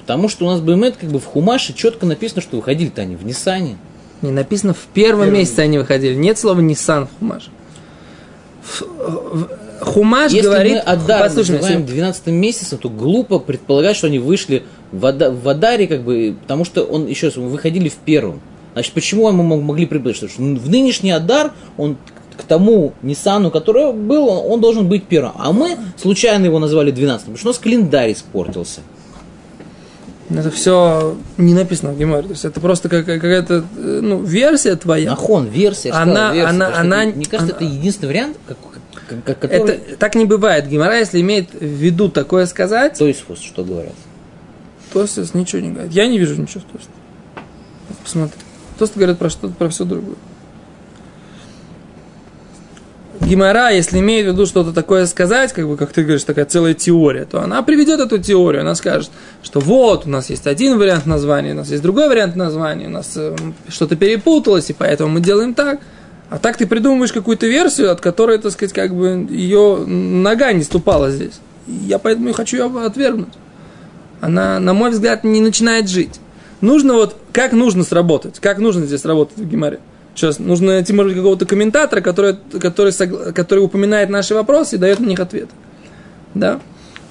Потому 0.02 0.28
что 0.28 0.46
у 0.46 0.50
нас 0.50 0.60
БМЭТ 0.60 0.96
как 0.96 1.10
бы 1.10 1.18
в 1.18 1.24
Хумаше 1.24 1.72
четко 1.72 2.06
написано, 2.06 2.42
что 2.42 2.56
выходили-то 2.56 3.02
они 3.02 3.16
в 3.16 3.24
Ниссане. 3.24 3.76
Не 4.20 4.30
написано 4.30 4.74
в 4.74 4.86
первом 4.94 5.24
Первый 5.24 5.38
месяце 5.40 5.60
они 5.60 5.78
выходили. 5.78 6.14
Нет 6.14 6.38
слова 6.38 6.60
Nissan 6.60 7.06
в 7.06 7.18
Хумаше. 7.18 7.50
Хумаш 9.80 10.32
Если 10.32 10.46
говорит... 10.46 10.74
мы 10.74 10.78
Адар 10.78 11.22
послушай 11.22 11.56
называем 11.56 11.84
12 11.84 12.26
месяцем, 12.28 12.78
то 12.78 12.88
глупо 12.88 13.38
предполагать, 13.38 13.96
что 13.96 14.06
они 14.06 14.18
вышли 14.20 14.62
в, 14.92 15.04
Ада- 15.06 15.32
в 15.32 15.48
Адаре, 15.48 15.88
как 15.88 16.02
бы, 16.02 16.36
потому 16.40 16.64
что 16.64 16.82
он, 16.84 17.06
еще 17.06 17.26
раз, 17.26 17.36
мы 17.36 17.48
выходили 17.48 17.88
в 17.88 17.96
первом. 17.96 18.40
Значит, 18.74 18.92
почему 18.92 19.30
мы 19.32 19.42
мог- 19.42 19.62
могли 19.62 19.86
предположить? 19.86 20.30
Что 20.30 20.40
в 20.40 20.68
нынешний 20.70 21.10
Адар, 21.10 21.52
он 21.76 21.96
к 22.36 22.44
тому 22.44 22.92
Ниссану, 23.02 23.50
который 23.50 23.92
был, 23.92 24.28
он, 24.28 24.52
он 24.52 24.60
должен 24.60 24.88
быть 24.88 25.04
первым. 25.04 25.32
А 25.36 25.52
мы 25.52 25.76
случайно 26.00 26.44
его 26.46 26.58
назвали 26.58 26.90
12 26.90 27.22
потому 27.22 27.36
что 27.36 27.48
у 27.48 27.50
нас 27.50 27.58
календарь 27.58 28.12
испортился. 28.12 28.80
Это 30.38 30.50
все 30.50 31.16
не 31.36 31.54
написано 31.54 31.92
в 31.92 31.98
Геморе. 31.98 32.24
То 32.24 32.30
есть 32.30 32.44
это 32.44 32.60
просто 32.60 32.88
как- 32.88 33.06
какая-то 33.06 33.64
э, 33.76 34.00
ну, 34.02 34.22
версия 34.22 34.76
твоя. 34.76 35.10
Нахон, 35.10 35.46
версия, 35.46 35.90
Она- 35.90 36.32
версия, 36.32 36.48
она- 36.48 36.70
что 36.70 36.80
она- 36.80 37.04
мне 37.06 37.24
кажется, 37.24 37.56
она- 37.56 37.66
это 37.66 37.74
единственный 37.76 38.08
вариант, 38.08 38.36
как, 38.46 38.56
как- 39.24 39.38
который... 39.38 39.76
Это 39.76 39.96
так 39.96 40.14
не 40.14 40.24
бывает. 40.24 40.68
Гемора, 40.68 40.98
если 40.98 41.20
имеет 41.20 41.52
в 41.52 41.64
виду 41.64 42.08
такое 42.08 42.46
сказать, 42.46 42.98
То 42.98 43.06
есть, 43.06 43.24
что 43.42 43.64
говорят? 43.64 43.94
Тосис 44.92 45.34
ничего 45.34 45.62
не 45.62 45.70
говорит. 45.70 45.92
Я 45.92 46.06
не 46.06 46.18
вижу 46.18 46.40
ничего 46.40 46.60
в 46.60 46.72
Тосис. 46.72 46.88
Посмотри. 48.02 48.38
Тосис 48.78 48.94
говорит 48.94 49.18
про 49.18 49.30
что-то, 49.30 49.54
про 49.54 49.68
все 49.68 49.84
другое. 49.84 50.16
Гимара, 53.26 53.70
если 53.70 53.98
имеет 53.98 54.26
в 54.26 54.32
виду 54.32 54.46
что-то 54.46 54.72
такое 54.72 55.06
сказать, 55.06 55.52
как 55.52 55.66
бы, 55.68 55.76
как 55.76 55.92
ты 55.92 56.02
говоришь, 56.02 56.24
такая 56.24 56.44
целая 56.44 56.74
теория, 56.74 57.24
то 57.24 57.40
она 57.40 57.62
приведет 57.62 58.00
эту 58.00 58.18
теорию, 58.18 58.62
она 58.62 58.74
скажет, 58.74 59.10
что 59.42 59.60
вот, 59.60 60.06
у 60.06 60.10
нас 60.10 60.30
есть 60.30 60.46
один 60.46 60.78
вариант 60.78 61.06
названия, 61.06 61.52
у 61.52 61.56
нас 61.56 61.70
есть 61.70 61.82
другой 61.82 62.08
вариант 62.08 62.36
названия, 62.36 62.86
у 62.86 62.90
нас 62.90 63.12
э, 63.16 63.34
что-то 63.68 63.96
перепуталось, 63.96 64.70
и 64.70 64.72
поэтому 64.72 65.10
мы 65.10 65.20
делаем 65.20 65.54
так. 65.54 65.80
А 66.30 66.38
так 66.38 66.56
ты 66.56 66.66
придумываешь 66.66 67.12
какую-то 67.12 67.46
версию, 67.46 67.92
от 67.92 68.00
которой, 68.00 68.38
так 68.38 68.52
сказать, 68.52 68.72
как 68.72 68.94
бы 68.94 69.26
ее 69.30 69.84
нога 69.86 70.52
не 70.52 70.62
ступала 70.62 71.10
здесь. 71.10 71.40
Я 71.66 71.98
поэтому 71.98 72.30
и 72.30 72.32
хочу 72.32 72.56
ее 72.56 72.84
отвергнуть 72.84 73.34
она, 74.22 74.60
на 74.60 74.72
мой 74.72 74.90
взгляд, 74.92 75.24
не 75.24 75.40
начинает 75.40 75.88
жить. 75.88 76.20
Нужно 76.60 76.94
вот, 76.94 77.16
как 77.32 77.52
нужно 77.52 77.82
сработать, 77.82 78.38
как 78.38 78.58
нужно 78.58 78.86
здесь 78.86 79.04
работать 79.04 79.36
в 79.36 79.46
Гимаре. 79.46 79.80
Сейчас 80.14 80.38
нужно 80.38 80.72
найти, 80.72 80.92
может 80.92 81.12
быть, 81.12 81.18
какого-то 81.18 81.46
комментатора, 81.46 82.00
который, 82.00 82.36
который, 82.60 82.92
который 83.32 83.60
упоминает 83.60 84.10
наши 84.10 84.34
вопросы 84.34 84.76
и 84.76 84.78
дает 84.78 85.00
на 85.00 85.06
них 85.06 85.20
ответы. 85.20 85.52
Да? 86.34 86.60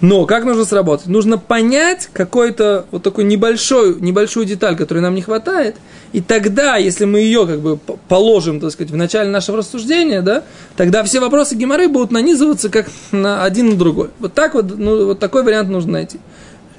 Но 0.02 0.26
как 0.26 0.46
нужно 0.46 0.66
сработать? 0.66 1.08
Нужно 1.08 1.38
понять 1.38 2.10
какой-то 2.12 2.86
вот 2.90 3.04
такой 3.04 3.24
небольшой, 3.24 4.00
небольшую 4.02 4.48
деталь, 4.48 4.76
которой 4.76 5.00
нам 5.00 5.14
не 5.14 5.22
хватает, 5.22 5.76
и 6.12 6.22
тогда, 6.22 6.76
если 6.78 7.06
мы 7.06 7.20
ее 7.20 7.46
как 7.46 7.60
бы 7.60 7.78
положим, 7.78 8.60
так 8.60 8.72
сказать, 8.72 8.92
в 8.92 8.96
начале 8.96 9.30
нашего 9.30 9.60
рассуждения, 9.60 10.22
да, 10.22 10.44
тогда 10.76 11.04
все 11.04 11.20
вопросы 11.20 11.56
геморры 11.56 11.88
будут 11.88 12.12
нанизываться 12.12 12.70
как 12.70 12.88
на 13.12 13.44
один 13.44 13.70
на 13.70 13.76
другой. 13.76 14.10
Вот 14.20 14.34
так 14.34 14.56
вот, 14.56 14.76
ну, 14.76 15.06
вот 15.06 15.20
такой 15.20 15.44
вариант 15.44 15.70
нужно 15.70 15.94
найти. 15.94 16.20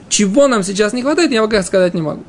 Чего 0.09 0.49
нам 0.49 0.65
сейчас 0.65 0.93
не 0.93 1.03
хватает, 1.03 1.31
я 1.31 1.43
пока 1.43 1.63
сказать 1.63 1.95
не 1.95 2.03
могу. 2.03 2.25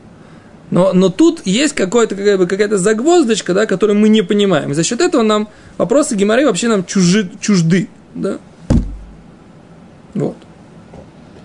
Но, 0.73 0.91
но 0.91 1.09
тут 1.09 1.45
есть 1.45 1.75
какой-то, 1.75 2.15
какая 2.15 2.35
бы, 2.35 2.47
какая-то 2.47 2.79
загвоздочка, 2.79 3.53
да, 3.53 3.67
которую 3.67 3.99
мы 3.99 4.09
не 4.09 4.23
понимаем. 4.23 4.71
И 4.71 4.73
за 4.73 4.83
счет 4.83 5.01
этого 5.01 5.21
нам 5.21 5.47
вопросы 5.77 6.15
геморры 6.15 6.47
вообще 6.47 6.67
нам 6.67 6.83
чужи, 6.83 7.29
чужды. 7.39 7.89
Да? 8.15 8.39
Вот. 10.15 10.35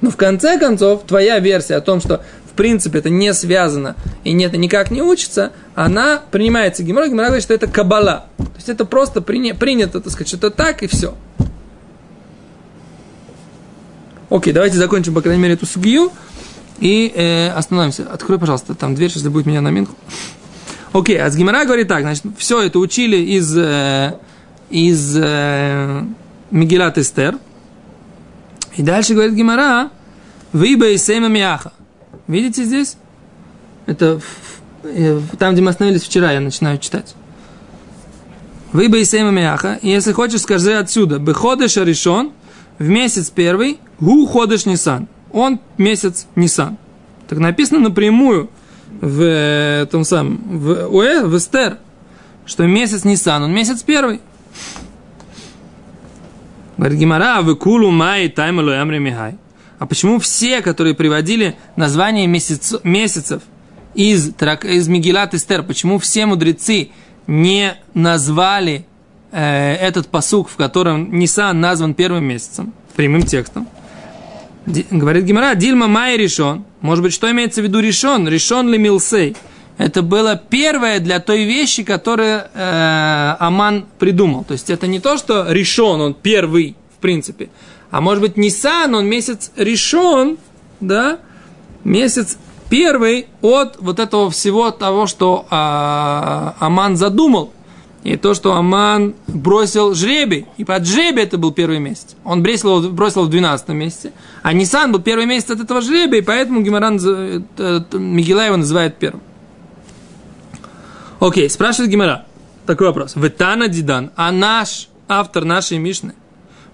Но 0.00 0.10
в 0.10 0.16
конце 0.16 0.58
концов, 0.58 1.02
твоя 1.06 1.40
версия 1.40 1.74
о 1.74 1.82
том, 1.82 2.00
что 2.00 2.24
в 2.50 2.56
принципе 2.56 3.00
это 3.00 3.10
не 3.10 3.34
связано 3.34 3.96
и 4.24 4.32
нет, 4.32 4.54
никак 4.54 4.90
не 4.90 5.02
учится, 5.02 5.52
она 5.74 6.22
принимается 6.30 6.82
геморрой, 6.82 7.10
геморрой 7.10 7.28
говорит, 7.28 7.44
что 7.44 7.52
это 7.52 7.66
кабала. 7.66 8.28
То 8.38 8.56
есть 8.56 8.70
это 8.70 8.86
просто 8.86 9.20
приня- 9.20 9.54
принято, 9.54 10.00
так 10.00 10.10
сказать, 10.10 10.28
что 10.28 10.38
это 10.38 10.50
так 10.50 10.82
и 10.82 10.86
все. 10.86 11.14
Окей, 14.30 14.54
давайте 14.54 14.78
закончим, 14.78 15.12
по 15.12 15.20
крайней 15.20 15.42
мере, 15.42 15.52
эту 15.52 15.66
сугию 15.66 16.12
и 16.80 17.12
э, 17.14 17.48
остановимся. 17.50 18.10
Открой, 18.10 18.38
пожалуйста, 18.38 18.74
там 18.74 18.94
дверь, 18.94 19.10
сейчас 19.10 19.24
будет 19.24 19.46
меня 19.46 19.60
на 19.60 19.68
минку. 19.68 19.94
Окей, 20.92 21.20
а 21.20 21.30
с 21.30 21.36
Гимара 21.36 21.64
говорит 21.64 21.88
так, 21.88 22.02
значит, 22.02 22.24
все 22.38 22.62
это 22.62 22.78
учили 22.78 23.16
из, 23.16 23.56
э, 23.56 24.14
из 24.70 25.16
э, 25.16 26.02
Мегилат 26.50 26.98
Эстер. 26.98 27.38
И 28.76 28.82
дальше 28.82 29.14
говорит 29.14 29.34
Гимара, 29.34 29.90
Виба 30.52 30.88
и 30.88 30.96
Сейма 30.96 31.28
Миаха. 31.28 31.72
Видите 32.26 32.64
здесь? 32.64 32.96
Это 33.86 34.20
э, 34.84 35.20
там, 35.38 35.52
где 35.52 35.62
мы 35.62 35.70
остановились 35.70 36.02
вчера, 36.02 36.32
я 36.32 36.40
начинаю 36.40 36.78
читать. 36.78 37.14
И 38.72 39.04
Сейма 39.04 39.30
Миаха. 39.30 39.78
И 39.82 39.88
если 39.88 40.12
хочешь, 40.12 40.42
скажи 40.42 40.74
отсюда. 40.74 41.18
Беходыш 41.18 41.76
решен 41.76 42.32
в 42.78 42.88
месяц 42.88 43.30
первый, 43.30 43.78
гу 43.98 44.26
ходыш 44.26 44.66
Нисан. 44.66 45.08
Он 45.32 45.60
месяц 45.76 46.26
Нисан. 46.34 46.78
Так 47.28 47.38
написано 47.38 47.80
напрямую 47.80 48.50
в 49.00 49.22
э, 49.22 49.86
том 49.90 50.04
самом, 50.04 50.40
в, 50.58 50.88
Уэ, 50.88 51.24
в 51.24 51.36
Эстер, 51.36 51.78
что 52.46 52.66
месяц 52.66 53.04
Нисан, 53.04 53.42
он 53.42 53.52
месяц 53.52 53.82
первый. 53.82 54.20
Говорит 56.78 56.98
Гимара, 56.98 57.42
вы 57.42 57.56
кулу 57.56 57.90
май 57.90 58.28
таймалу 58.28 58.70
ямри 58.70 58.98
михай. 58.98 59.36
А 59.78 59.86
почему 59.86 60.18
все, 60.18 60.62
которые 60.62 60.94
приводили 60.94 61.56
название 61.76 62.26
месяц, 62.26 62.74
месяцев 62.82 63.42
из, 63.94 64.32
из 64.62 64.88
Мегилат 64.88 65.34
Эстер, 65.34 65.62
почему 65.62 65.98
все 65.98 66.26
мудрецы 66.26 66.90
не 67.26 67.76
назвали 67.94 68.86
э, 69.30 69.74
этот 69.74 70.08
посук, 70.08 70.48
в 70.48 70.56
котором 70.56 71.12
Нисан 71.18 71.60
назван 71.60 71.94
первым 71.94 72.24
месяцем, 72.24 72.72
прямым 72.96 73.22
текстом? 73.22 73.68
Говорит 74.90 75.24
Гимара, 75.24 75.54
Дильма 75.54 75.86
Май 75.86 76.18
решен. 76.18 76.64
Может 76.82 77.02
быть, 77.02 77.14
что 77.14 77.30
имеется 77.30 77.62
в 77.62 77.64
виду 77.64 77.80
решен? 77.80 78.28
Решен 78.28 78.68
ли 78.68 78.76
Милсей? 78.76 79.34
Это 79.78 80.02
было 80.02 80.36
первое 80.36 81.00
для 81.00 81.20
той 81.20 81.44
вещи, 81.44 81.84
которую 81.84 82.42
э, 82.52 83.36
Аман 83.38 83.86
придумал. 83.98 84.44
То 84.44 84.52
есть 84.52 84.68
это 84.68 84.86
не 84.86 85.00
то, 85.00 85.16
что 85.16 85.50
решен, 85.50 86.00
он 86.00 86.14
первый, 86.14 86.76
в 86.98 87.00
принципе. 87.00 87.48
А 87.90 88.00
может 88.00 88.20
быть, 88.20 88.36
Нисан, 88.36 88.94
он 88.94 89.06
месяц 89.06 89.52
решен, 89.56 90.36
да, 90.80 91.18
месяц 91.84 92.36
первый 92.68 93.28
от 93.40 93.76
вот 93.80 93.98
этого 93.98 94.30
всего 94.30 94.70
того, 94.70 95.06
что 95.06 95.46
а, 95.48 96.56
Аман 96.58 96.96
задумал. 96.96 97.52
И 98.04 98.16
то, 98.16 98.34
что 98.34 98.54
Аман 98.54 99.14
бросил 99.26 99.94
жребий. 99.94 100.46
И 100.56 100.64
под 100.64 100.86
жребий 100.86 101.24
это 101.24 101.36
был 101.36 101.52
первый 101.52 101.78
месяц. 101.78 102.16
Он 102.24 102.42
бросил, 102.42 102.90
бросил 102.90 103.24
в 103.24 103.30
12 103.30 103.68
месяце. 103.68 104.12
А 104.42 104.52
Нисан 104.52 104.92
был 104.92 105.00
первый 105.00 105.26
месяц 105.26 105.50
от 105.50 105.60
этого 105.60 105.80
жребия, 105.80 106.20
и 106.20 106.22
поэтому 106.22 106.62
Гимаран, 106.62 106.98
э, 107.04 107.40
э, 107.58 107.80
Мигела 107.92 108.46
его 108.46 108.56
называет 108.56 108.96
первым. 108.96 109.22
Окей, 111.20 111.50
спрашивает 111.50 111.90
Гимара. 111.90 112.26
Такой 112.66 112.86
вопрос. 112.86 113.16
Ветана 113.16 113.68
Дидан, 113.68 114.10
а 114.14 114.30
наш 114.30 114.88
автор 115.08 115.44
нашей 115.44 115.78
Мишны, 115.78 116.14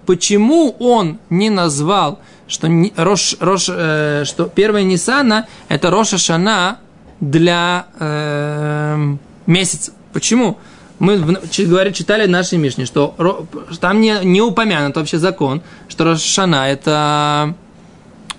почему 0.07 0.75
он 0.79 1.19
не 1.31 1.51
назвал, 1.51 2.21
что, 2.47 2.69
Рош, 2.97 3.37
Рош, 3.41 3.69
э, 3.69 4.25
что 4.27 4.47
первая 4.47 4.83
Нисана 4.83 5.47
это 5.69 5.91
Роша 5.91 6.19
Шана 6.19 6.79
для 7.21 7.87
э, 7.99 9.17
месяца? 9.47 9.93
Почему? 10.13 10.59
Мы, 10.99 11.19
говорит, 11.19 11.95
читали 11.95 12.27
в 12.27 12.31
нашей 12.31 12.59
Мишне, 12.59 12.87
что 12.87 13.47
там 13.81 14.01
не, 14.01 14.19
не 14.23 14.41
упомянут 14.41 14.97
вообще 14.97 15.19
закон, 15.19 15.63
что 15.89 16.05
Рош 16.05 16.21
Шана 16.21 16.69
это 16.71 17.55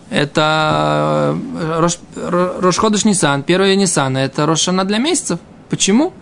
это 0.09 1.35
э, 1.55 1.79
Рош, 1.79 1.97
Ро- 2.15 2.61
Рошходыш 2.61 3.05
Нисан, 3.05 3.43
первая 3.43 3.75
Нисана, 3.75 4.19
это 4.19 4.45
Рошана 4.45 4.85
для 4.85 4.99
месяцев. 4.99 5.39
Почему? 5.69 6.13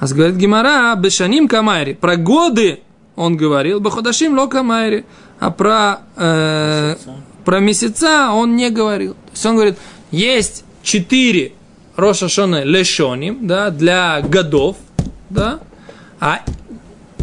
А 0.00 0.06
говорит 0.06 0.36
Гимара, 0.36 0.94
Бешаним 0.96 1.46
Камайри. 1.46 1.94
Про 1.94 2.16
годы 2.16 2.80
он 3.16 3.36
говорил, 3.36 3.80
Баходашим 3.80 4.36
Ло 4.36 4.46
Камайри. 4.46 5.04
А 5.38 5.50
про, 5.50 6.00
э, 6.16 6.96
про 7.44 7.60
месяца 7.60 8.30
он 8.32 8.56
не 8.56 8.70
говорил. 8.70 9.14
То 9.14 9.30
есть 9.32 9.46
он 9.46 9.54
говорит, 9.54 9.78
есть 10.10 10.64
четыре 10.82 11.52
Роша 11.96 12.28
Шона 12.28 12.64
Лешоним, 12.64 13.46
да, 13.46 13.70
для 13.70 14.22
годов, 14.22 14.76
да, 15.28 15.60
а 16.20 16.40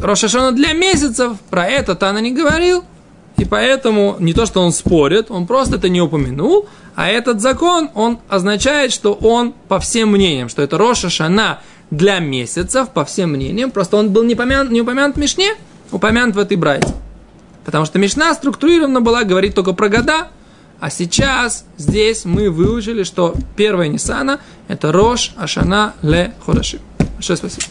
Рошашона 0.02 0.52
для 0.52 0.74
месяцев, 0.74 1.38
про 1.50 1.66
это 1.66 1.96
Тана 1.96 2.20
не 2.20 2.32
говорил, 2.32 2.84
и 3.38 3.46
поэтому 3.46 4.16
не 4.20 4.34
то, 4.34 4.46
что 4.46 4.62
он 4.62 4.72
спорит, 4.72 5.30
он 5.30 5.46
просто 5.46 5.76
это 5.78 5.90
не 5.90 6.02
упомянул, 6.02 6.68
а 6.96 7.08
этот 7.08 7.42
закон, 7.42 7.92
он 7.94 8.20
означает, 8.28 8.92
что 8.92 9.14
он 9.14 9.54
по 9.68 9.80
всем 9.80 10.10
мнениям, 10.10 10.50
что 10.50 10.64
это 10.64 10.78
Роша 10.78 11.10
Шана 11.10 11.60
для 11.92 12.20
месяцев, 12.20 12.90
по 12.90 13.06
всем 13.06 13.32
мнениям, 13.32 13.72
просто 13.72 13.98
он 13.98 14.12
был 14.12 14.24
не, 14.24 14.36
помянут, 14.36 14.72
не 14.72 14.82
упомянут 14.82 15.16
в 15.16 15.20
Мишне, 15.20 15.54
упомянут 15.92 16.36
в 16.36 16.40
этой 16.40 16.58
брайте. 16.58 16.94
Потому 17.64 17.86
что 17.86 18.00
Мишна 18.00 18.34
структурирована 18.34 19.02
была, 19.02 19.24
говорит 19.24 19.54
только 19.54 19.74
про 19.74 19.90
года, 19.90 20.30
а 20.80 20.90
сейчас 20.90 21.66
здесь 21.78 22.26
мы 22.26 22.50
выучили, 22.50 23.04
что 23.04 23.36
первая 23.56 23.88
Нисана– 23.88 24.40
это 24.68 24.92
Рош 24.92 25.34
Ашана 25.38 25.94
Ле 26.02 26.34
Ходаши. 26.46 26.80
Большое 27.16 27.38
спасибо. 27.38 27.66